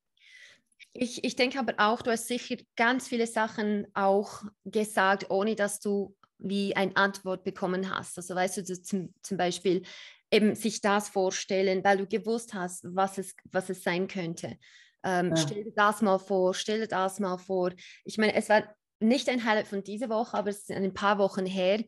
[0.94, 5.80] Ich, ich denke aber auch, du hast sicher ganz viele Sachen auch gesagt, ohne dass
[5.80, 8.18] du wie eine Antwort bekommen hast.
[8.18, 9.84] Also weißt du, zum, zum Beispiel
[10.30, 14.58] eben sich das vorstellen, weil du gewusst hast, was es, was es sein könnte.
[15.04, 15.38] Ähm, ja.
[15.38, 17.72] Stell dir das mal vor, stell dir das mal vor.
[18.04, 18.64] Ich meine, es war
[19.04, 21.84] nicht ein Highlight von dieser Woche, aber es ist ein paar Wochen her.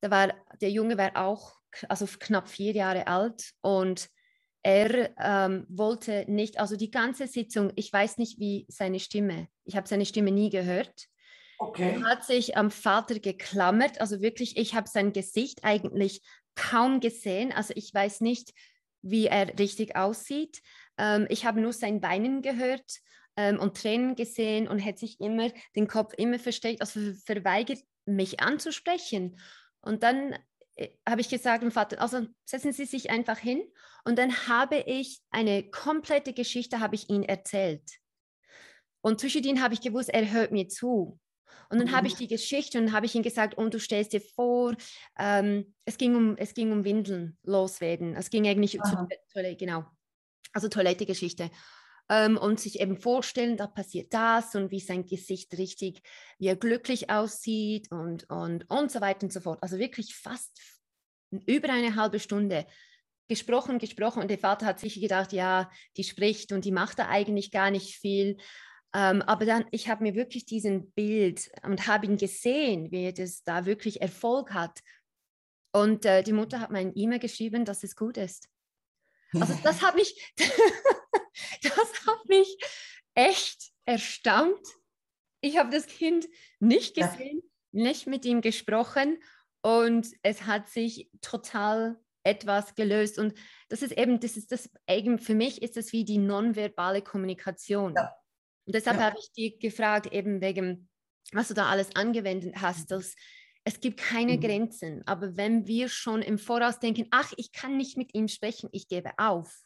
[0.00, 4.08] Da war der Junge war auch also knapp vier Jahre alt und
[4.62, 9.76] er ähm, wollte nicht, also die ganze Sitzung, ich weiß nicht, wie seine Stimme, ich
[9.76, 11.06] habe seine Stimme nie gehört.
[11.58, 11.94] Okay.
[11.94, 16.22] Er hat sich am Vater geklammert, also wirklich, ich habe sein Gesicht eigentlich
[16.54, 18.52] kaum gesehen, also ich weiß nicht,
[19.02, 20.60] wie er richtig aussieht.
[20.98, 22.98] Ähm, ich habe nur sein Weinen gehört
[23.38, 28.40] ähm, und Tränen gesehen und hätte sich immer den Kopf immer versteckt, also verweigert, mich
[28.40, 29.38] anzusprechen.
[29.80, 30.36] Und dann
[30.74, 33.62] äh, habe ich gesagt dem Vater, also setzen Sie sich einfach hin.
[34.04, 37.88] Und dann habe ich eine komplette Geschichte, habe ich ihm erzählt.
[39.02, 41.20] Und zwischendrin habe ich gewusst, er hört mir zu.
[41.70, 41.92] Und dann mhm.
[41.92, 44.74] habe ich die Geschichte und habe ich ihm gesagt, und du stellst dir vor,
[45.16, 48.16] ähm, es, ging um, es ging um Windeln loswerden.
[48.16, 49.84] Es ging eigentlich zu Toilette, genau.
[50.52, 51.50] Also Toilette-Geschichte
[52.08, 56.02] ähm, und sich eben vorstellen, da passiert das und wie sein Gesicht richtig,
[56.38, 59.62] wie er glücklich aussieht und, und, und so weiter und so fort.
[59.62, 60.58] Also wirklich fast
[61.46, 62.66] über eine halbe Stunde
[63.28, 67.08] gesprochen, gesprochen und der Vater hat sich gedacht, ja, die spricht und die macht da
[67.08, 68.38] eigentlich gar nicht viel.
[68.94, 73.42] Ähm, aber dann, ich habe mir wirklich diesen Bild und habe ihn gesehen, wie das
[73.42, 74.80] da wirklich Erfolg hat.
[75.72, 78.48] Und äh, die Mutter hat mir ein E-Mail geschrieben, dass es gut ist.
[79.34, 80.32] Also das hat mich,
[81.62, 82.56] das hat mich
[83.14, 84.66] echt erstaunt.
[85.40, 86.26] Ich habe das Kind
[86.58, 89.22] nicht gesehen, nicht mit ihm gesprochen
[89.62, 93.18] und es hat sich total etwas gelöst.
[93.18, 93.34] Und
[93.68, 97.94] das ist eben, das ist das eben für mich ist das wie die nonverbale Kommunikation.
[97.96, 98.14] Ja.
[98.66, 99.04] Und deshalb ja.
[99.04, 100.88] habe ich dich gefragt, eben wegen,
[101.32, 103.14] was du da alles angewendet hast, dass
[103.68, 104.40] es gibt keine mhm.
[104.40, 105.02] Grenzen.
[105.06, 108.88] Aber wenn wir schon im Voraus denken, ach, ich kann nicht mit ihm sprechen, ich
[108.88, 109.62] gebe auf,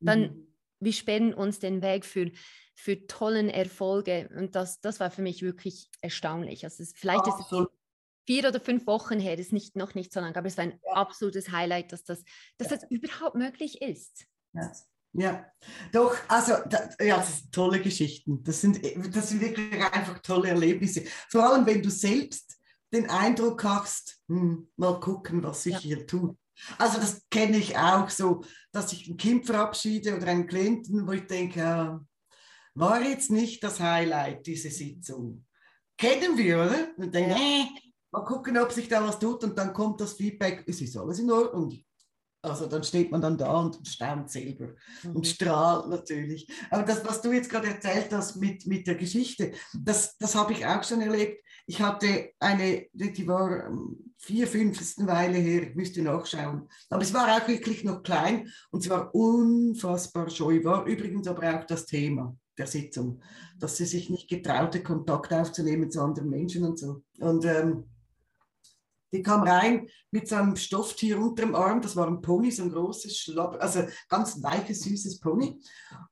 [0.00, 2.30] dann mhm wir sperren uns den Weg für,
[2.74, 4.30] für tollen Erfolge.
[4.36, 6.64] Und das, das war für mich wirklich erstaunlich.
[6.64, 7.66] Also es, vielleicht ist es
[8.26, 10.64] vier oder fünf Wochen her, das ist nicht, noch nicht so lange, aber es war
[10.64, 10.92] ein ja.
[10.92, 12.24] absolutes Highlight, dass das,
[12.56, 12.76] dass ja.
[12.76, 14.26] das überhaupt möglich ist.
[14.52, 14.72] Ja.
[15.16, 15.46] Ja,
[15.92, 18.42] doch, also das, ja, das sind tolle Geschichten.
[18.42, 18.80] Das sind,
[19.14, 21.04] das sind wirklich einfach tolle Erlebnisse.
[21.28, 22.58] Vor allem, wenn du selbst
[22.94, 25.80] den Eindruck hast, hm, mal gucken, was sich ja.
[25.80, 26.36] hier tut.
[26.78, 31.12] Also das kenne ich auch so, dass ich ein Kind verabschiede oder einen Klienten, wo
[31.12, 32.00] ich denke,
[32.74, 35.44] war jetzt nicht das Highlight, diese Sitzung.
[35.96, 36.88] kennen wir, oder?
[36.96, 37.36] Und denken, ja.
[37.36, 37.66] äh,
[38.10, 41.18] mal gucken, ob sich da was tut und dann kommt das Feedback, es ist alles
[41.18, 41.84] in Ordnung.
[42.42, 45.16] Also dann steht man dann da und staunt selber mhm.
[45.16, 46.46] und strahlt natürlich.
[46.70, 50.52] Aber das, was du jetzt gerade erzählt hast mit, mit der Geschichte, das, das habe
[50.52, 51.42] ich auch schon erlebt.
[51.66, 56.68] Ich hatte eine, die war ähm, vier, fünften Weile her, ich müsste nachschauen.
[56.90, 60.62] Aber es war auch wirklich noch klein und sie war unfassbar scheu.
[60.64, 63.20] War übrigens aber auch das Thema der Sitzung,
[63.58, 67.02] dass sie sich nicht getraute, Kontakt aufzunehmen zu anderen Menschen und so.
[67.18, 67.84] Und ähm,
[69.14, 72.64] die kam rein mit so einem Stofftier unter dem Arm, das war ein Pony, so
[72.64, 75.60] ein großes, Schlapp, also ganz weiches, süßes Pony.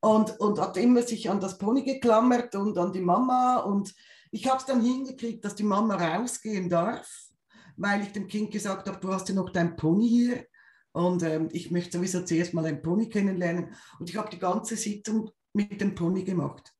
[0.01, 3.57] Und, und hat immer sich an das Pony geklammert und an die Mama.
[3.57, 3.93] Und
[4.33, 7.29] ich habe es dann hingekriegt, dass die Mama rausgehen darf,
[7.77, 10.47] weil ich dem Kind gesagt habe, du hast ja noch dein Pony hier.
[10.93, 13.75] Und ähm, ich möchte sowieso zuerst mal ein Pony kennenlernen.
[13.99, 16.73] Und ich habe die ganze Sitzung mit dem Pony gemacht.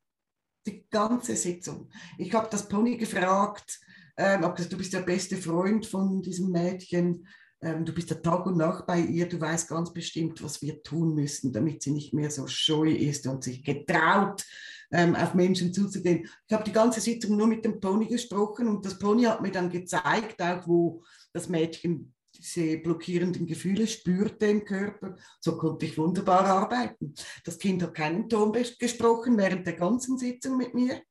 [0.67, 1.91] Die ganze Sitzung.
[2.19, 3.81] Ich habe das Pony gefragt,
[4.17, 7.27] ähm, aber du bist der beste Freund von diesem Mädchen.
[7.63, 9.29] Ähm, du bist der Tag und Nacht bei ihr.
[9.29, 13.27] Du weißt ganz bestimmt, was wir tun müssen, damit sie nicht mehr so scheu ist
[13.27, 14.45] und sich getraut,
[14.91, 16.29] ähm, auf Menschen zuzugehen.
[16.49, 19.53] Ich habe die ganze Sitzung nur mit dem Pony gesprochen und das Pony hat mir
[19.53, 25.17] dann gezeigt, auch wo das Mädchen diese blockierenden Gefühle spürte im Körper.
[25.39, 27.15] So konnte ich wunderbar arbeiten.
[27.45, 31.03] Das Kind hat keinen Ton gesprochen während der ganzen Sitzung mit mir.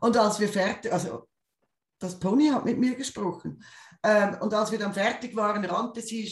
[0.00, 1.26] Und als wir fertig, also
[1.98, 3.62] das Pony hat mit mir gesprochen.
[4.04, 6.26] Ähm, und als wir dann fertig waren, rannte sie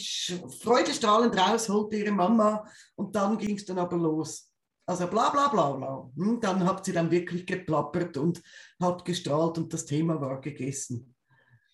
[0.61, 4.51] freudestrahlend raus, holte ihre Mama und dann ging es dann aber los.
[4.85, 6.11] Also bla bla bla bla.
[6.15, 8.41] Hm, dann hat sie dann wirklich geplappert und
[8.81, 11.15] hat gestrahlt und das Thema war gegessen.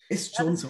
[0.08, 0.68] Ist schon so.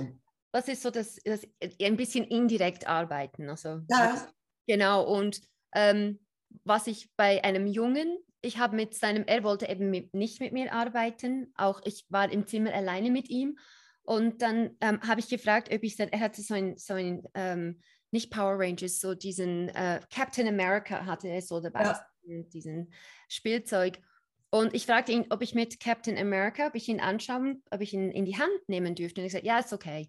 [0.52, 1.46] Was ist so das, das
[1.82, 3.50] ein bisschen indirekt arbeiten?
[3.50, 4.26] Also, ja.
[4.66, 5.42] Genau, und
[5.74, 6.20] ähm,
[6.64, 10.52] was ich bei einem Jungen ich habe mit seinem, er wollte eben mit, nicht mit
[10.52, 13.58] mir arbeiten, auch ich war im Zimmer alleine mit ihm.
[14.08, 17.78] Und dann ähm, habe ich gefragt, ob ich, er hatte so ein, so ein ähm,
[18.10, 22.00] nicht Power Rangers, so diesen äh, Captain America hatte er so dabei, ja.
[22.22, 22.90] diesen
[23.28, 23.98] Spielzeug.
[24.48, 27.92] Und ich fragte ihn, ob ich mit Captain America, ob ich ihn anschauen, ob ich
[27.92, 29.20] ihn in die Hand nehmen dürfte.
[29.20, 30.08] Und ich sagte, ja, ist okay.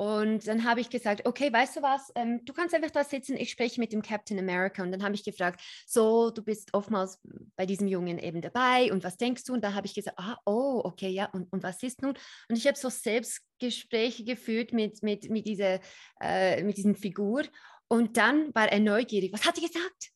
[0.00, 3.36] Und dann habe ich gesagt, okay, weißt du was, ähm, du kannst einfach da sitzen,
[3.36, 4.80] ich spreche mit dem Captain America.
[4.80, 7.20] Und dann habe ich gefragt, so, du bist oftmals
[7.56, 9.54] bei diesem Jungen eben dabei und was denkst du?
[9.54, 12.14] Und da habe ich gesagt, ah, oh, okay, ja, und, und was ist nun?
[12.48, 15.80] Und ich habe so Selbstgespräche geführt mit, mit, mit, dieser,
[16.20, 17.42] äh, mit diesen Figur.
[17.88, 19.32] Und dann war er neugierig.
[19.32, 20.12] Was hat er gesagt?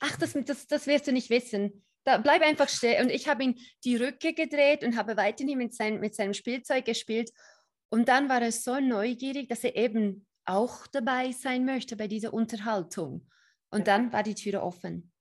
[0.00, 1.84] Ach, das, das, das wirst du nicht wissen.
[2.04, 3.04] Da bleib einfach stehen.
[3.04, 6.86] Und ich habe ihm die Rücke gedreht und habe weiterhin mit, sein, mit seinem Spielzeug
[6.86, 7.30] gespielt.
[7.90, 12.32] Und dann war er so neugierig, dass er eben auch dabei sein möchte bei dieser
[12.32, 13.28] Unterhaltung.
[13.70, 15.12] Und dann war die Tür offen.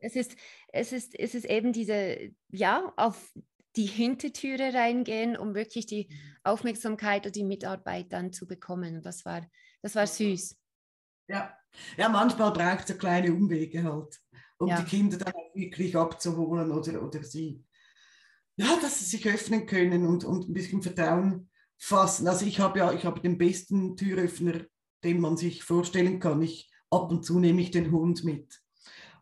[0.00, 0.36] Es ist,
[0.68, 3.32] es ist, es ist eben diese, ja, auf
[3.76, 6.08] die Hintertüre reingehen, um wirklich die.
[6.42, 8.96] Aufmerksamkeit und die Mitarbeit dann zu bekommen.
[8.96, 9.46] Und das war,
[9.82, 10.56] das war süß.
[11.28, 11.54] Ja,
[11.96, 14.18] ja manchmal braucht es kleine Umwege halt,
[14.58, 14.80] um ja.
[14.80, 17.64] die Kinder dann auch wirklich abzuholen oder, oder sie,
[18.56, 21.49] ja, dass sie sich öffnen können und, und ein bisschen Vertrauen
[21.80, 22.28] fassen.
[22.28, 24.60] Also ich habe ja, ich habe den besten Türöffner,
[25.02, 26.42] den man sich vorstellen kann.
[26.42, 28.60] Ich, ab und zu nehme ich den Hund mit.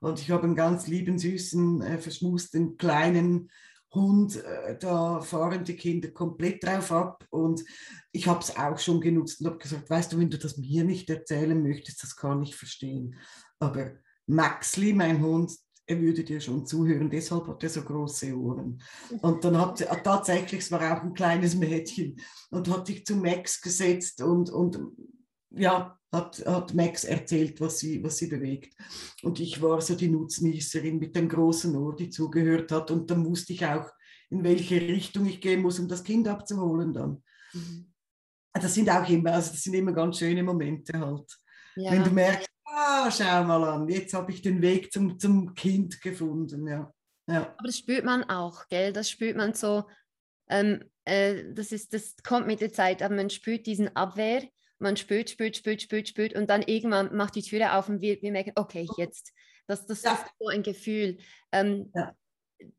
[0.00, 3.50] Und ich habe einen ganz lieben, süßen, äh, verschmusten, kleinen
[3.94, 4.36] Hund.
[4.36, 7.24] Äh, da fahren die Kinder komplett drauf ab.
[7.30, 7.64] Und
[8.12, 10.84] ich habe es auch schon genutzt und habe gesagt, weißt du, wenn du das mir
[10.84, 13.16] nicht erzählen möchtest, das kann ich verstehen.
[13.60, 13.92] Aber
[14.26, 15.52] Maxli, mein Hund,
[15.88, 18.80] er würde dir schon zuhören, deshalb hat er so große Ohren.
[19.22, 22.20] Und dann hat er tatsächlich, es war auch ein kleines Mädchen,
[22.50, 24.78] und hat sich zu Max gesetzt und, und
[25.50, 28.74] ja, hat, hat Max erzählt, was sie, was sie bewegt.
[29.22, 32.90] Und ich war so die Nutznießerin mit dem großen Ohr, die zugehört hat.
[32.90, 33.86] Und dann wusste ich auch,
[34.30, 37.22] in welche Richtung ich gehen muss, um das Kind abzuholen dann.
[37.54, 37.92] Mhm.
[38.52, 41.30] Das sind auch immer, also das sind immer ganz schöne Momente halt.
[41.76, 41.92] Ja.
[41.92, 46.00] Wenn du merkst, ah, schau mal an, jetzt habe ich den Weg zum, zum Kind
[46.00, 46.66] gefunden.
[46.66, 46.92] Ja.
[47.28, 47.54] Ja.
[47.58, 48.92] Aber das spürt man auch, gell?
[48.92, 49.84] Das spürt man so,
[50.48, 54.42] ähm, äh, das, ist, das kommt mit der Zeit, aber man spürt diesen Abwehr,
[54.78, 58.20] man spürt, spürt, spürt, spürt, spürt und dann irgendwann macht die Türe auf und wir,
[58.22, 59.32] wir merken, okay, jetzt.
[59.66, 60.14] Das, das ja.
[60.14, 61.18] ist so ein Gefühl.
[61.52, 62.14] Ähm, ja.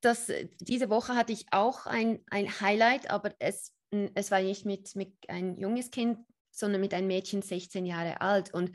[0.01, 3.73] das, diese Woche hatte ich auch ein, ein Highlight, aber es,
[4.15, 6.17] es war nicht mit, mit ein junges Kind,
[6.51, 8.51] sondern mit einem Mädchen 16 Jahre alt.
[8.51, 8.71] Und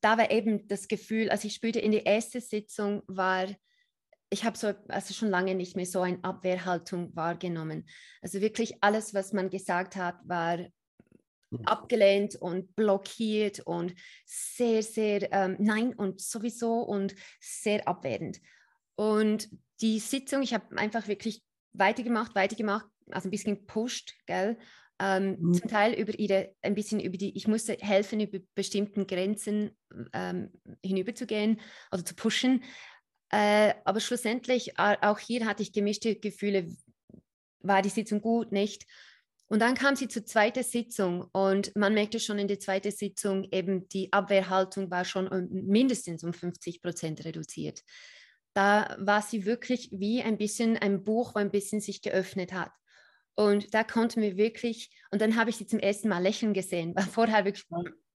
[0.00, 3.46] da war eben das Gefühl, also ich spürte in der ersten Sitzung war,
[4.30, 7.88] ich habe so also schon lange nicht mehr so eine Abwehrhaltung wahrgenommen.
[8.20, 10.58] Also wirklich alles, was man gesagt hat, war
[11.64, 13.94] abgelehnt und blockiert und
[14.26, 18.40] sehr, sehr ähm, nein und sowieso und sehr abwehrend.
[18.96, 19.48] Und
[19.80, 22.86] die Sitzung, ich habe einfach wirklich weitergemacht, weitergemacht.
[23.10, 24.58] also ein bisschen gepusht, gell?
[25.00, 25.54] Ähm, mhm.
[25.54, 29.76] Zum Teil über ihre, ein bisschen über die, ich musste helfen, über bestimmten Grenzen
[30.12, 30.50] ähm,
[30.82, 32.64] hinüberzugehen, also zu pushen.
[33.30, 36.66] Äh, aber schlussendlich, auch hier hatte ich gemischte Gefühle,
[37.60, 38.86] war die Sitzung gut, nicht?
[39.48, 43.48] Und dann kam sie zur zweiten Sitzung und man merkte schon in der zweiten Sitzung
[43.50, 47.82] eben, die Abwehrhaltung war schon um, mindestens um 50 Prozent reduziert.
[48.52, 52.72] Da war sie wirklich wie ein bisschen ein Buch, wo ein bisschen sich geöffnet hat.
[53.38, 56.92] Und da konnten wir wirklich, und dann habe ich sie zum ersten Mal lächeln gesehen,
[56.96, 57.64] weil vorher wirklich,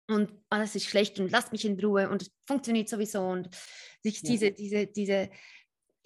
[0.08, 3.50] und alles ist schlecht und lasst mich in Ruhe und es funktioniert sowieso und
[4.02, 4.30] sich ja.
[4.30, 5.30] diese, diese, diese,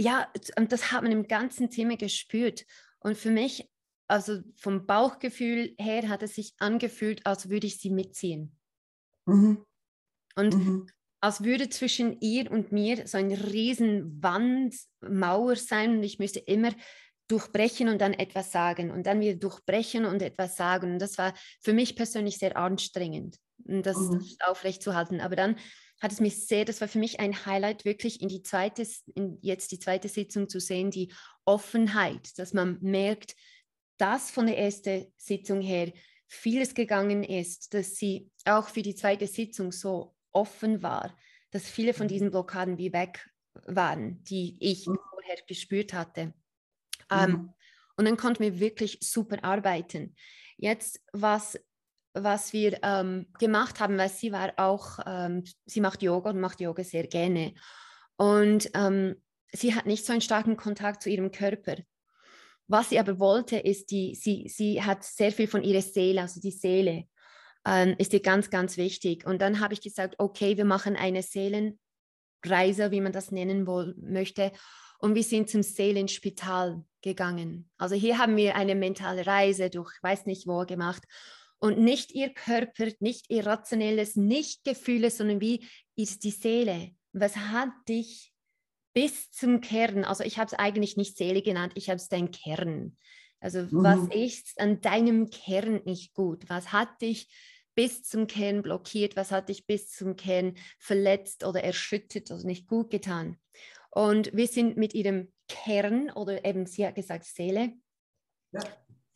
[0.00, 2.66] ja, und das hat man im ganzen Thema gespürt.
[2.98, 3.70] Und für mich,
[4.08, 8.56] also vom Bauchgefühl her, hat es sich angefühlt, als würde ich sie mitziehen.
[9.26, 9.64] Mhm.
[10.34, 10.86] Und mhm.
[11.20, 16.40] als würde zwischen ihr und mir so eine riesen Wand, Mauer sein und ich müsste
[16.40, 16.72] immer
[17.28, 20.92] durchbrechen und dann etwas sagen und dann wieder durchbrechen und etwas sagen.
[20.92, 24.24] Und das war für mich persönlich sehr anstrengend, das, mhm.
[24.40, 25.20] aufrechtzuerhalten.
[25.20, 25.56] Aber dann
[26.00, 29.38] hat es mich sehr, das war für mich ein Highlight, wirklich in die zweite, in
[29.40, 31.12] jetzt die zweite Sitzung zu sehen, die
[31.44, 33.34] Offenheit, dass man merkt,
[33.96, 35.92] dass von der ersten Sitzung her
[36.26, 41.16] vieles gegangen ist, dass sie auch für die zweite Sitzung so offen war,
[41.52, 42.08] dass viele von mhm.
[42.08, 43.30] diesen Blockaden wie weg
[43.66, 44.98] waren, die ich mhm.
[45.10, 46.34] vorher gespürt hatte.
[47.10, 47.52] Mhm.
[47.96, 50.14] und dann konnten wir wirklich super arbeiten.
[50.56, 51.58] Jetzt, was,
[52.14, 56.60] was wir ähm, gemacht haben, weil sie war auch, ähm, sie macht Yoga und macht
[56.60, 57.54] Yoga sehr gerne.
[58.16, 59.16] Und ähm,
[59.52, 61.76] sie hat nicht so einen starken Kontakt zu ihrem Körper.
[62.66, 66.40] Was sie aber wollte, ist, die, sie, sie hat sehr viel von ihrer Seele, also
[66.40, 67.04] die Seele,
[67.66, 69.26] ähm, ist ihr ganz, ganz wichtig.
[69.26, 73.66] Und dann habe ich gesagt, okay, wir machen eine Seelenreise, wie man das nennen
[73.98, 74.52] möchte.
[74.98, 77.70] Und wir sind zum Seelenspital gegangen.
[77.78, 81.02] Also hier haben wir eine mentale Reise durch, weiß nicht wo gemacht.
[81.58, 85.64] Und nicht ihr Körper, nicht ihr rationelles, nicht Gefühle, sondern wie
[85.94, 86.90] ist die Seele?
[87.12, 88.32] Was hat dich
[88.94, 92.30] bis zum Kern, also ich habe es eigentlich nicht Seele genannt, ich habe es dein
[92.30, 92.96] Kern.
[93.40, 93.68] Also mhm.
[93.84, 96.48] was ist an deinem Kern nicht gut?
[96.48, 97.28] Was hat dich
[97.74, 99.16] bis zum Kern blockiert?
[99.16, 103.36] Was hat dich bis zum Kern verletzt oder erschüttert oder nicht gut getan?
[103.94, 107.74] Und wir sind mit ihrem Kern oder eben, sie hat gesagt Seele,
[108.52, 108.60] ja.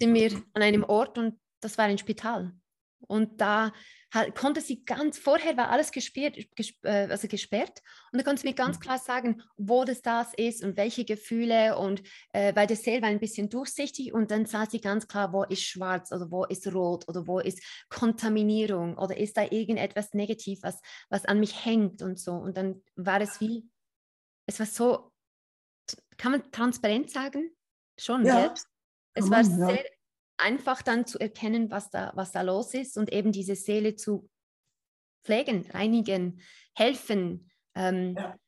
[0.00, 2.52] sind wir an einem Ort und das war ein Spital.
[3.00, 3.72] Und da
[4.12, 6.36] hat, konnte sie ganz, vorher war alles gesperrt,
[6.82, 8.82] äh, also gesperrt und da konnte sie mir ganz mhm.
[8.82, 13.08] klar sagen, wo das das ist und welche Gefühle und äh, weil das Seele war
[13.08, 16.72] ein bisschen durchsichtig und dann sah sie ganz klar, wo ist schwarz oder wo ist
[16.72, 22.02] rot oder wo ist Kontaminierung oder ist da irgendetwas negativ, was, was an mich hängt
[22.02, 23.68] und so und dann war es wie,
[24.48, 25.12] es war so,
[26.16, 27.54] kann man transparent sagen?
[27.98, 28.54] Schon, ja.
[29.14, 29.44] Es war ja.
[29.44, 29.84] sehr
[30.38, 34.30] einfach dann zu erkennen, was da, was da los ist und eben diese Seele zu
[35.24, 36.40] pflegen, reinigen,
[36.74, 38.38] helfen, ähm, ja.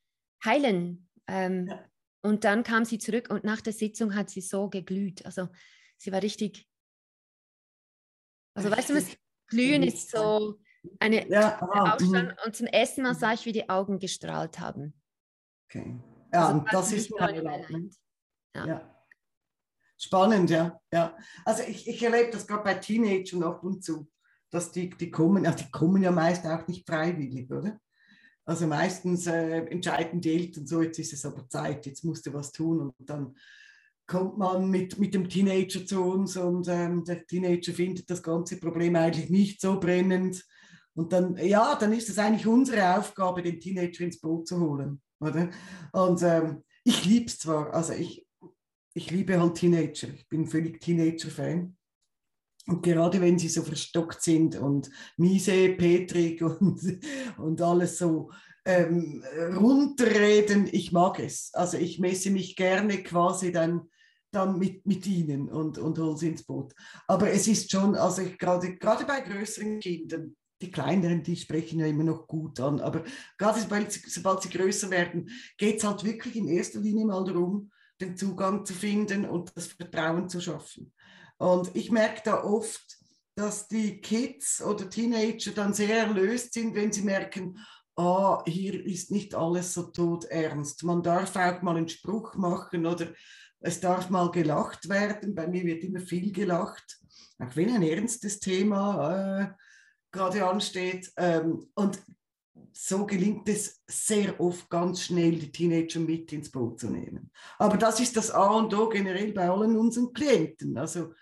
[0.43, 1.09] heilen.
[1.27, 1.85] Ähm, ja.
[2.23, 5.25] Und dann kam sie zurück und nach der Sitzung hat sie so geglüht.
[5.25, 5.49] Also
[5.97, 6.67] sie war richtig.
[8.55, 10.59] Also weißt du, was glühen ist so
[10.99, 12.31] eine ja, Ausstrahlung.
[12.31, 12.37] Mhm.
[12.45, 15.00] Und zum ersten Mal sah ich, wie die Augen gestrahlt haben.
[15.71, 15.95] Okay.
[16.33, 17.69] Ja, also, das ist mein Highlight.
[18.55, 18.65] Ja.
[18.65, 19.05] ja.
[19.97, 20.79] Spannend, ja.
[20.91, 21.15] ja.
[21.45, 24.09] Also ich, ich erlebe das gerade bei Teenagern ab und zu,
[24.49, 27.79] dass die, die kommen, ja, die kommen ja meist auch nicht freiwillig, oder?
[28.45, 32.33] Also meistens äh, entscheiden die Eltern so, jetzt ist es aber Zeit, jetzt musst du
[32.33, 33.35] was tun und dann
[34.07, 38.59] kommt man mit, mit dem Teenager zu uns und ähm, der Teenager findet das ganze
[38.59, 40.43] Problem eigentlich nicht so brennend.
[40.95, 45.01] Und dann, ja, dann ist es eigentlich unsere Aufgabe, den Teenager ins Boot zu holen.
[45.21, 45.49] Oder?
[45.93, 48.27] Und ähm, ich liebe es zwar, also ich,
[48.93, 50.07] ich liebe halt Teenager.
[50.09, 51.77] Ich bin völlig Teenager-Fan.
[52.67, 56.99] Und gerade wenn sie so verstockt sind und miese, petrig und,
[57.37, 58.31] und alles so
[58.65, 59.23] ähm,
[59.55, 61.53] runterreden, ich mag es.
[61.53, 63.89] Also ich messe mich gerne quasi dann,
[64.31, 66.73] dann mit, mit ihnen und, und hole sie ins Boot.
[67.07, 71.87] Aber es ist schon, also gerade, gerade bei größeren Kindern, die kleineren, die sprechen ja
[71.87, 73.03] immer noch gut an, aber
[73.37, 77.23] gerade sobald sie, sobald sie größer werden, geht es halt wirklich in erster Linie mal
[77.23, 80.91] darum, den Zugang zu finden und das Vertrauen zu schaffen.
[81.37, 82.97] Und ich merke da oft,
[83.35, 87.57] dass die Kids oder Teenager dann sehr erlöst sind, wenn sie merken,
[87.95, 90.83] oh, hier ist nicht alles so todernst.
[90.83, 93.07] Man darf auch mal einen Spruch machen oder
[93.59, 95.35] es darf mal gelacht werden.
[95.35, 96.99] Bei mir wird immer viel gelacht,
[97.39, 99.47] auch wenn ein ernstes Thema äh,
[100.11, 101.11] gerade ansteht.
[101.17, 102.01] Ähm, und
[102.73, 107.31] so gelingt es sehr oft ganz schnell, die Teenager mit ins Boot zu nehmen.
[107.57, 110.77] Aber das ist das A und O generell bei allen unseren Klienten.
[110.77, 111.13] Also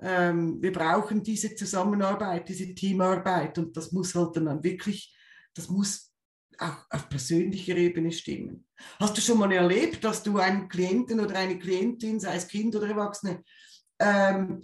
[0.00, 5.14] ähm, wir brauchen diese Zusammenarbeit, diese Teamarbeit und das muss halt dann wirklich,
[5.54, 6.12] das muss
[6.58, 8.66] auch auf persönlicher Ebene stimmen.
[8.98, 12.74] Hast du schon mal erlebt, dass du einen Klienten oder eine Klientin, sei es Kind
[12.74, 13.44] oder Erwachsene,
[14.00, 14.62] ähm,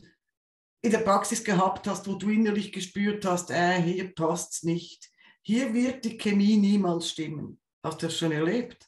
[0.85, 5.11] in der Praxis gehabt hast, wo du innerlich gespürt hast, äh, hier passt es nicht.
[5.41, 7.59] Hier wird die Chemie niemals stimmen.
[7.83, 8.87] Hast du das schon erlebt?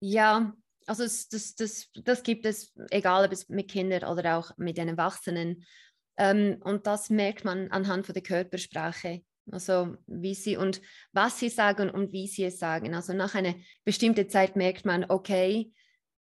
[0.00, 0.52] Ja,
[0.86, 4.76] also das, das, das, das gibt es, egal ob es mit Kindern oder auch mit
[4.76, 5.64] den Erwachsenen.
[6.16, 9.22] Ähm, und das merkt man anhand von der Körpersprache.
[9.52, 10.82] Also wie sie und
[11.12, 12.96] was sie sagen und wie sie es sagen.
[12.96, 15.72] Also nach einer bestimmten Zeit merkt man, okay,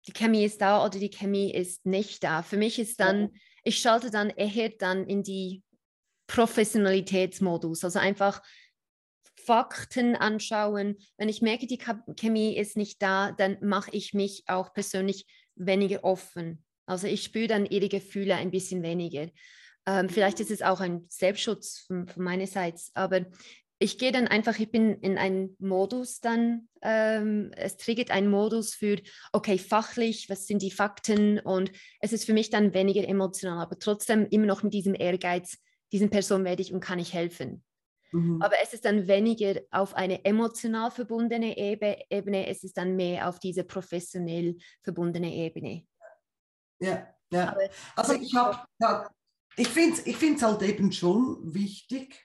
[0.05, 2.43] die Chemie ist da oder die Chemie ist nicht da.
[2.43, 3.32] Für mich ist dann,
[3.66, 5.63] ich schalte dann eher dann in die
[6.28, 7.84] Professionalitätsmodus.
[7.84, 8.41] Also einfach
[9.36, 10.97] Fakten anschauen.
[11.18, 11.80] Wenn ich merke, die
[12.16, 16.63] Chemie ist nicht da, dann mache ich mich auch persönlich weniger offen.
[16.86, 19.30] Also ich spüre dann ihre Gefühle ein bisschen weniger.
[19.88, 23.26] Ähm, vielleicht ist es auch ein Selbstschutz von, von meiner Seite, aber
[23.80, 28.73] ich gehe dann einfach, ich bin in einem Modus dann, ähm, es triggert einen Modus
[28.73, 28.97] für,
[29.34, 33.78] okay, fachlich, was sind die Fakten und es ist für mich dann weniger emotional, aber
[33.78, 35.57] trotzdem immer noch mit diesem Ehrgeiz,
[35.91, 37.63] diesen Person werde ich und kann ich helfen.
[38.11, 38.41] Mhm.
[38.41, 43.39] Aber es ist dann weniger auf eine emotional verbundene Ebene, es ist dann mehr auf
[43.39, 45.86] diese professionell verbundene Ebene.
[46.80, 47.49] Ja, ja.
[47.49, 49.09] Aber also ich habe,
[49.57, 52.24] ich finde es ich halt eben schon wichtig,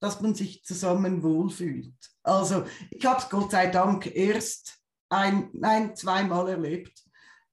[0.00, 1.94] dass man sich zusammen wohlfühlt.
[2.22, 4.78] Also ich habe es Gott sei Dank erst
[5.08, 7.04] ein, nein, zweimal erlebt,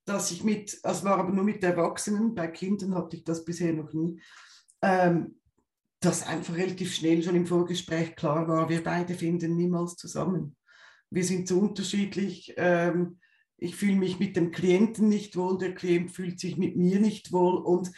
[0.05, 3.73] dass ich mit, das war aber nur mit Erwachsenen, bei Kindern hatte ich das bisher
[3.73, 4.21] noch nie,
[4.81, 5.39] ähm,
[5.99, 10.57] dass einfach relativ schnell schon im Vorgespräch klar war, wir beide finden niemals zusammen.
[11.09, 12.53] Wir sind so unterschiedlich.
[12.57, 13.19] Ähm,
[13.57, 17.31] ich fühle mich mit dem Klienten nicht wohl, der Klient fühlt sich mit mir nicht
[17.31, 17.55] wohl.
[17.55, 17.91] Und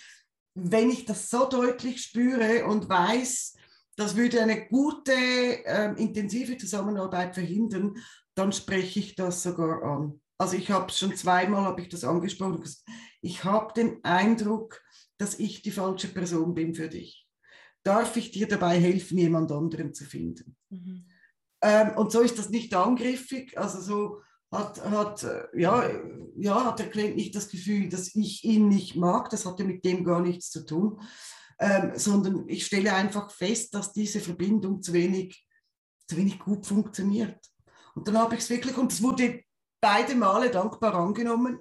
[0.54, 3.56] wenn ich das so deutlich spüre und weiß,
[3.96, 7.96] das würde eine gute, äh, intensive Zusammenarbeit verhindern,
[8.36, 10.22] dann spreche ich das sogar an.
[10.38, 12.62] Also ich habe schon zweimal habe ich das angesprochen.
[13.22, 14.82] Ich habe den Eindruck,
[15.18, 17.26] dass ich die falsche Person bin für dich
[17.86, 20.58] darf ich dir dabei helfen, jemand anderen zu finden.
[20.70, 21.06] Mhm.
[21.62, 24.22] Ähm, und so ist das nicht angriffig, also so
[24.52, 25.90] hat, hat, äh, ja,
[26.36, 29.86] ja, hat der Klient nicht das Gefühl, dass ich ihn nicht mag, das hatte mit
[29.86, 31.00] dem gar nichts zu tun,
[31.60, 35.46] ähm, sondern ich stelle einfach fest, dass diese Verbindung zu wenig,
[36.08, 37.40] zu wenig gut funktioniert.
[37.96, 39.42] Und dann habe ich es wirklich, und es wurde
[39.82, 41.60] beide Male dankbar angenommen.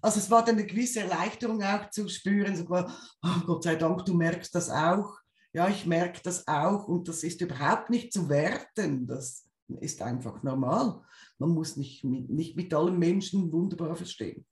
[0.00, 4.04] Also es war dann eine gewisse Erleichterung auch zu spüren, sogar, oh Gott sei Dank,
[4.04, 5.18] du merkst das auch
[5.54, 9.06] ja, ich merke das auch und das ist überhaupt nicht zu werten.
[9.06, 9.48] Das
[9.80, 11.00] ist einfach normal.
[11.38, 14.44] Man muss nicht mit, nicht mit allen Menschen wunderbar verstehen.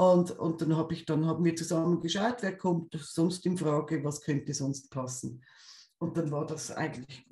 [0.00, 4.02] Und, und dann, hab ich, dann haben wir zusammen geschaut, wer kommt sonst in Frage,
[4.02, 5.44] was könnte sonst passen.
[5.98, 7.26] Und dann war das eigentlich,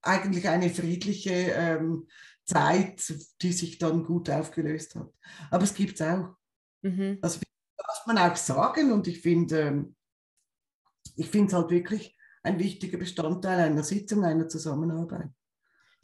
[0.00, 2.06] eigentlich eine friedliche ähm,
[2.44, 3.12] Zeit,
[3.42, 5.12] die sich dann gut aufgelöst hat.
[5.50, 6.36] Aber es gibt es auch.
[6.82, 7.18] Mhm.
[7.20, 7.40] Also
[7.76, 9.96] darf man auch sagen und ich finde, ähm,
[11.16, 15.30] ich finde es halt wirklich ein wichtiger Bestandteil einer Sitzung, einer Zusammenarbeit.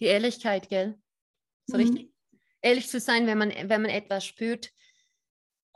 [0.00, 0.98] Die Ehrlichkeit, gell?
[1.66, 1.82] So mhm.
[1.84, 2.12] richtig
[2.62, 4.72] ehrlich zu sein, wenn man, wenn man etwas spürt.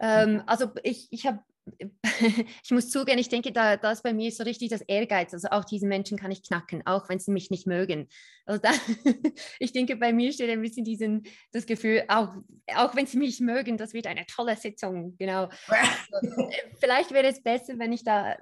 [0.00, 1.40] Ähm, also ich, ich habe
[2.64, 5.32] ich muss zugeben, ich denke, da, ist bei mir so richtig das Ehrgeiz.
[5.32, 8.08] Also auch diese Menschen kann ich knacken, auch wenn sie mich nicht mögen.
[8.46, 8.70] Also da,
[9.58, 12.34] ich denke, bei mir steht ein bisschen diesen, das Gefühl, auch,
[12.74, 15.16] auch wenn sie mich mögen, das wird eine tolle Sitzung.
[15.18, 15.48] Genau.
[15.68, 18.36] Also, vielleicht wäre es besser, wenn ich da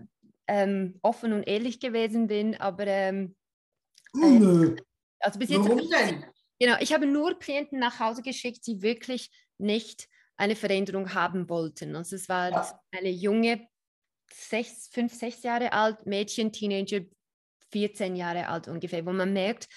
[0.48, 3.36] ähm, offen und ehrlich gewesen bin, aber ähm,
[4.14, 4.76] äh,
[5.20, 5.60] also bis jetzt.
[5.60, 6.24] Warum denn?
[6.58, 10.08] Genau, ich habe nur Klienten nach Hause geschickt, die wirklich nicht
[10.40, 11.94] eine Veränderung haben wollten.
[11.94, 12.80] Also es war ja.
[12.92, 13.68] eine junge,
[14.32, 17.00] sechs, fünf, sechs Jahre alt, Mädchen, Teenager,
[17.72, 19.68] 14 Jahre alt ungefähr, wo man merkt,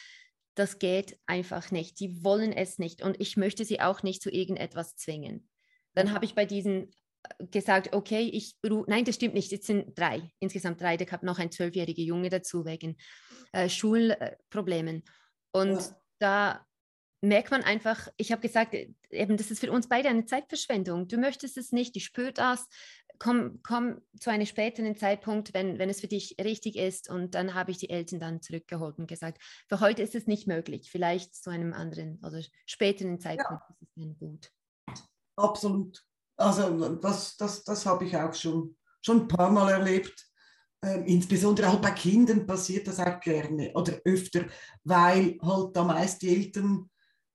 [0.55, 1.99] das geht einfach nicht.
[1.99, 5.49] Die wollen es nicht und ich möchte sie auch nicht zu irgendetwas zwingen.
[5.95, 6.91] Dann habe ich bei diesen
[7.51, 8.55] gesagt, okay, ich
[8.87, 12.29] nein, das stimmt nicht, jetzt sind drei, insgesamt drei, da gab noch ein zwölfjähriger Junge
[12.29, 12.95] dazu wegen
[13.51, 15.03] äh, Schulproblemen.
[15.51, 16.01] Und ja.
[16.19, 16.65] da
[17.23, 18.75] merkt man einfach, ich habe gesagt,
[19.09, 21.07] eben, das ist für uns beide eine Zeitverschwendung.
[21.07, 22.67] Du möchtest es nicht, ich spüre das.
[23.17, 27.09] Komm, komm zu einem späteren Zeitpunkt, wenn, wenn es für dich richtig ist.
[27.09, 30.47] Und dann habe ich die Eltern dann zurückgeholt und gesagt, für heute ist es nicht
[30.47, 30.89] möglich.
[30.91, 33.75] Vielleicht zu einem anderen oder späteren Zeitpunkt ja.
[33.79, 34.51] ist es dann gut.
[35.37, 36.03] Absolut.
[36.35, 40.27] Also das, das, das habe ich auch schon, schon ein paar Mal erlebt.
[40.83, 44.45] ähm, insbesondere auch bei Kindern passiert das auch gerne oder öfter,
[44.83, 46.89] weil halt da meist die Eltern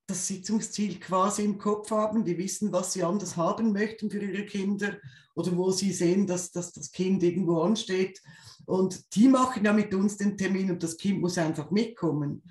[0.08, 4.46] das Sitzungsziel quasi im Kopf haben, die wissen, was sie anders haben möchten für ihre
[4.46, 4.96] Kinder
[5.34, 8.20] oder wo sie sehen, dass, dass das Kind irgendwo ansteht.
[8.64, 12.42] Und die machen ja mit uns den Termin und das Kind muss einfach mitkommen.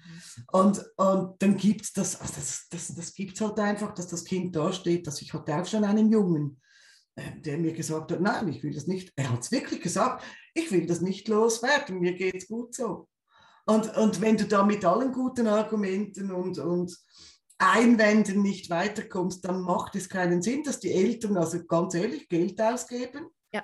[0.51, 4.07] Und, und dann gibt es das, also das, das, das gibt es halt einfach, dass
[4.07, 6.61] das Kind da steht, dass ich hatte auch schon einen Jungen,
[7.15, 9.13] äh, der mir gesagt hat, nein, ich will das nicht.
[9.15, 13.07] Er hat es wirklich gesagt, ich will das nicht loswerden, mir geht es gut so.
[13.65, 16.97] Und, und wenn du da mit allen guten Argumenten und, und
[17.59, 22.61] Einwänden nicht weiterkommst, dann macht es keinen Sinn, dass die Eltern, also ganz ehrlich, Geld
[22.61, 23.63] ausgeben ja.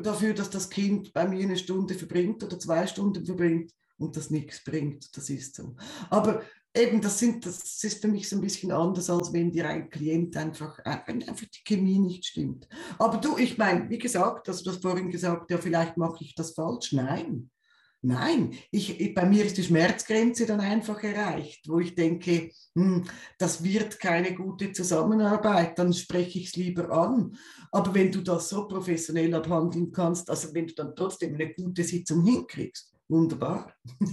[0.00, 4.30] dafür, dass das Kind bei mir eine Stunde verbringt oder zwei Stunden verbringt und das
[4.30, 5.16] nichts bringt.
[5.16, 5.76] Das ist so.
[6.10, 6.42] Aber
[6.74, 9.90] eben, das, sind, das ist für mich so ein bisschen anders, als wenn dir ein
[9.90, 12.68] Klient einfach, wenn einfach die Chemie nicht stimmt.
[12.98, 16.34] Aber du, ich meine, wie gesagt, also du hast vorhin gesagt, ja, vielleicht mache ich
[16.34, 16.92] das falsch.
[16.92, 17.50] Nein.
[18.06, 23.04] Nein, ich, bei mir ist die Schmerzgrenze dann einfach erreicht, wo ich denke, hm,
[23.38, 27.34] das wird keine gute Zusammenarbeit, dann spreche ich es lieber an.
[27.72, 31.82] Aber wenn du das so professionell abhandeln kannst, also wenn du dann trotzdem eine gute
[31.82, 33.74] Sitzung hinkriegst, wunderbar.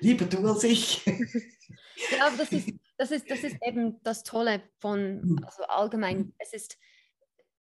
[0.00, 1.06] lieber du als ich.
[1.06, 5.44] ja, aber das ist, das, ist, das ist eben das Tolle von, hm.
[5.44, 6.76] also allgemein, es ist,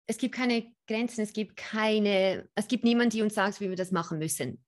[0.07, 3.75] es gibt keine Grenzen, es gibt keine, es gibt niemanden, die uns sagt, wie wir
[3.75, 4.63] das machen müssen.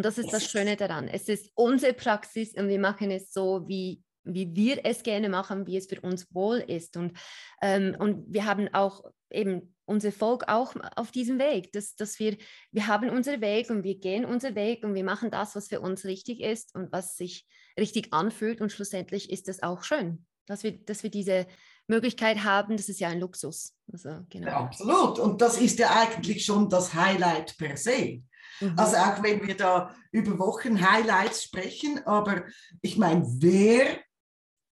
[0.00, 1.08] Und das ist das Schöne daran.
[1.08, 5.66] Es ist unsere Praxis und wir machen es so, wie, wie wir es gerne machen,
[5.66, 6.96] wie es für uns wohl ist.
[6.96, 7.18] Und,
[7.60, 12.38] ähm, und wir haben auch eben unser Volk auch auf diesem Weg, dass, dass wir,
[12.72, 15.82] wir haben unseren Weg und wir gehen unseren Weg und wir machen das, was für
[15.82, 17.46] uns richtig ist und was sich
[17.78, 18.62] richtig anfühlt.
[18.62, 21.46] Und schlussendlich ist es auch schön, dass wir, dass wir diese
[21.88, 22.78] Möglichkeit haben.
[22.78, 23.76] Das ist ja ein Luxus.
[23.92, 24.46] Also, genau.
[24.46, 25.18] Ja, absolut.
[25.18, 28.22] Und das ist ja eigentlich schon das Highlight per se.
[28.60, 28.74] Mhm.
[28.76, 32.44] Also auch wenn wir da über Wochen Highlights sprechen, aber
[32.82, 33.98] ich meine, wer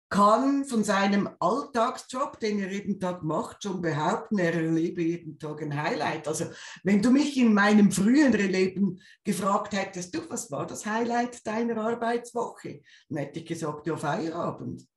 [0.09, 5.61] kann von seinem Alltagsjob, den er jeden Tag macht, schon behaupten, er erlebe jeden Tag
[5.61, 6.27] ein Highlight.
[6.27, 6.45] Also
[6.83, 11.77] wenn du mich in meinem früheren Leben gefragt hättest, du, was war das Highlight deiner
[11.77, 12.81] Arbeitswoche?
[13.09, 14.87] Dann hätte ich gesagt, ja, Feierabend.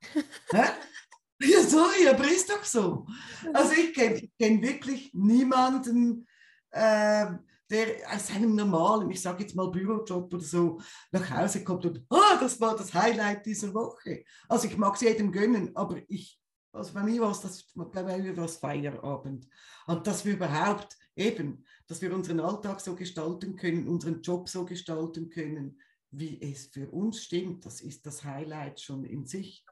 [0.52, 3.06] ja, sorry, aber ist doch so.
[3.52, 6.26] Also ich kenne kenn wirklich niemanden,
[6.70, 7.26] äh,
[7.72, 12.04] der aus seinem normalen, ich sage jetzt mal Bürojob oder so, nach Hause kommt und,
[12.10, 14.24] ah, das war das Highlight dieser Woche.
[14.48, 16.38] Also ich mag es jedem gönnen, aber ich,
[16.72, 19.48] also bei mir war es das, bei mir war es Feierabend.
[19.86, 24.64] Und dass wir überhaupt eben, dass wir unseren Alltag so gestalten können, unseren Job so
[24.64, 29.64] gestalten können, wie es für uns stimmt, das ist das Highlight schon in sich.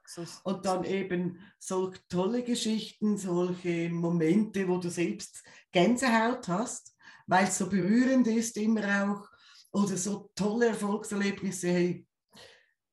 [0.42, 6.96] Und dann eben solche tolle Geschichten, solche Momente, wo du selbst Gänsehaut hast,
[7.30, 9.28] weil es so berührend ist immer auch
[9.72, 11.68] oder so tolle Erfolgserlebnisse.
[11.68, 12.06] Hey,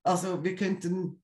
[0.04, 1.24] also wir könnten,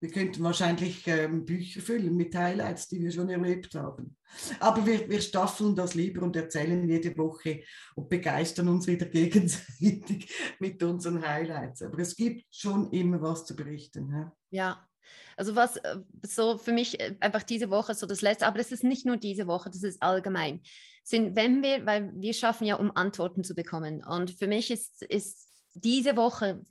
[0.00, 4.16] wir könnten wahrscheinlich ähm, Bücher füllen mit Highlights, die wir schon erlebt haben.
[4.58, 7.62] Aber wir, wir staffeln das lieber und erzählen jede Woche
[7.94, 11.82] und begeistern uns wieder gegenseitig mit unseren Highlights.
[11.82, 14.08] Aber es gibt schon immer was zu berichten.
[14.10, 14.88] Ja, ja
[15.36, 18.72] also was äh, so für mich äh, einfach diese Woche so das letzte, aber es
[18.72, 20.62] ist nicht nur diese Woche, das ist allgemein.
[21.10, 24.04] Sind, wenn wir, weil wir schaffen ja, um Antworten zu bekommen.
[24.04, 26.64] Und für mich ist, ist diese Woche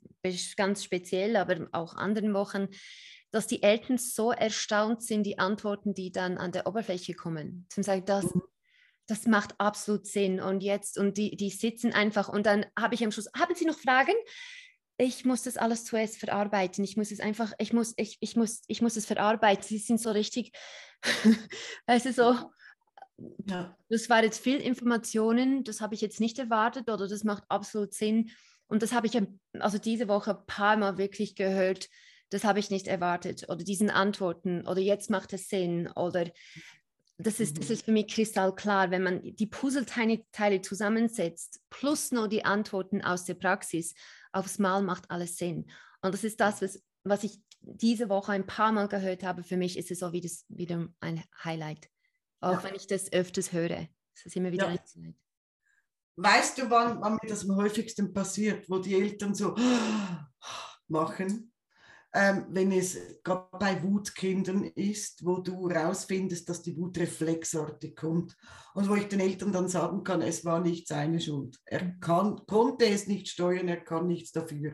[0.56, 2.68] ganz speziell, aber auch anderen Wochen,
[3.32, 7.66] dass die Eltern so erstaunt sind, die Antworten, die dann an der Oberfläche kommen.
[7.70, 8.42] Zum sagen, das, mhm.
[9.08, 10.40] das macht absolut Sinn.
[10.40, 13.66] Und jetzt, und die, die sitzen einfach und dann habe ich am Schluss, haben Sie
[13.66, 14.16] noch Fragen?
[15.02, 16.84] ich muss das alles zuerst verarbeiten.
[16.84, 19.64] Ich muss es einfach, ich muss, ich, ich muss, ich muss es verarbeiten.
[19.64, 20.52] Sie sind so richtig,
[21.88, 22.36] weißt du, so,
[23.46, 23.78] ja.
[23.90, 27.94] das war jetzt viel Informationen, das habe ich jetzt nicht erwartet oder das macht absolut
[27.94, 28.32] Sinn.
[28.68, 29.20] Und das habe ich
[29.60, 31.90] also diese Woche ein paar Mal wirklich gehört,
[32.30, 33.50] das habe ich nicht erwartet.
[33.50, 35.90] Oder diesen Antworten oder jetzt macht es Sinn.
[35.96, 36.26] Oder
[37.18, 37.74] das ist, das mhm.
[37.74, 43.34] ist für mich kristallklar, wenn man die Puzzleteile zusammensetzt, plus nur die Antworten aus der
[43.34, 43.94] Praxis,
[44.32, 45.70] aufs Mal macht alles Sinn.
[46.02, 49.44] Und das ist das, was, was ich diese Woche ein paar Mal gehört habe.
[49.44, 51.90] Für mich ist es auch wieder, wieder ein Highlight.
[52.42, 52.64] Auch ja.
[52.64, 53.88] wenn ich das öfters höre.
[54.16, 54.80] Es ist immer wieder ja.
[54.96, 55.16] Highlight.
[56.16, 59.56] Weißt du, wann, wann mir das am häufigsten passiert, wo die Eltern so
[60.88, 61.50] machen?
[62.14, 68.36] ähm, wenn es gerade bei Wutkindern ist, wo du rausfindest, dass die Wut reflexartig kommt
[68.74, 71.60] und wo ich den Eltern dann sagen kann, es war nicht seine Schuld.
[71.66, 74.74] Er kann, konnte es nicht steuern, er kann nichts dafür.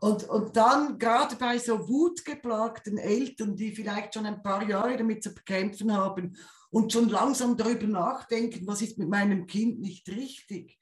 [0.00, 5.24] Und, und dann gerade bei so wutgeplagten Eltern, die vielleicht schon ein paar Jahre damit
[5.24, 6.36] zu bekämpfen haben
[6.70, 10.78] und schon langsam darüber nachdenken, was ist mit meinem Kind nicht richtig,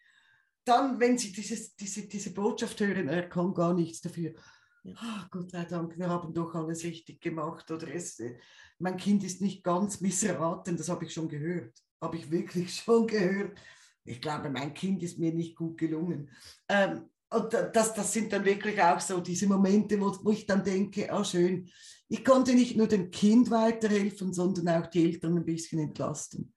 [0.65, 4.35] dann, wenn sie dieses, diese, diese Botschaft hören, er kann gar nichts dafür.
[4.83, 4.95] Ja.
[4.97, 7.71] Oh, Gott sei Dank, wir haben doch alles richtig gemacht.
[7.71, 8.37] Oder es, äh,
[8.79, 11.73] mein Kind ist nicht ganz missraten, das habe ich schon gehört.
[12.01, 13.59] Habe ich wirklich schon gehört.
[14.05, 16.31] Ich glaube, mein Kind ist mir nicht gut gelungen.
[16.69, 20.63] Ähm, und das, das sind dann wirklich auch so diese Momente, wo, wo ich dann
[20.65, 21.69] denke, ah schön,
[22.09, 26.53] ich konnte nicht nur dem Kind weiterhelfen, sondern auch die Eltern ein bisschen entlasten.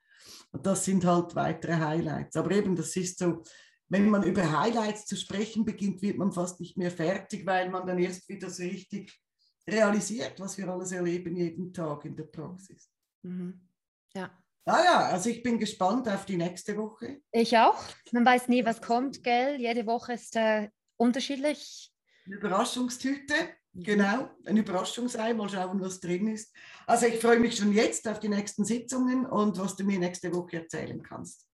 [0.51, 2.36] Und das sind halt weitere Highlights.
[2.36, 3.43] Aber eben, das ist so,
[3.89, 7.88] wenn man über Highlights zu sprechen beginnt, wird man fast nicht mehr fertig, weil man
[7.88, 9.17] dann erst wieder so richtig
[9.67, 12.89] realisiert, was wir alles erleben jeden Tag in der Praxis.
[13.23, 13.61] Mhm.
[14.13, 14.32] Ja.
[14.68, 17.22] Ah ja, also ich bin gespannt auf die nächste Woche.
[17.32, 17.82] Ich auch.
[18.11, 19.57] Man weiß nie, was kommt, gell?
[19.61, 21.89] Jede Woche ist äh, unterschiedlich.
[22.26, 23.34] Eine Überraschungstüte,
[23.72, 23.84] mhm.
[23.84, 24.30] genau.
[24.45, 26.53] Ein Überraschungsei, mal schauen, was drin ist.
[26.86, 30.34] Also ich freue mich schon jetzt auf die nächsten Sitzungen und was du mir nächste
[30.36, 31.47] Woche erzählen kannst.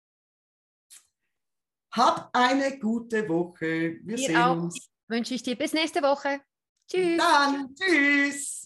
[1.92, 3.98] Hab eine gute Woche.
[4.04, 4.56] Wir Dir sehen auch.
[4.56, 4.88] uns.
[5.08, 6.40] Wünsche ich dir bis nächste Woche.
[6.88, 7.18] Tschüss.
[7.18, 8.59] Dann, tschüss.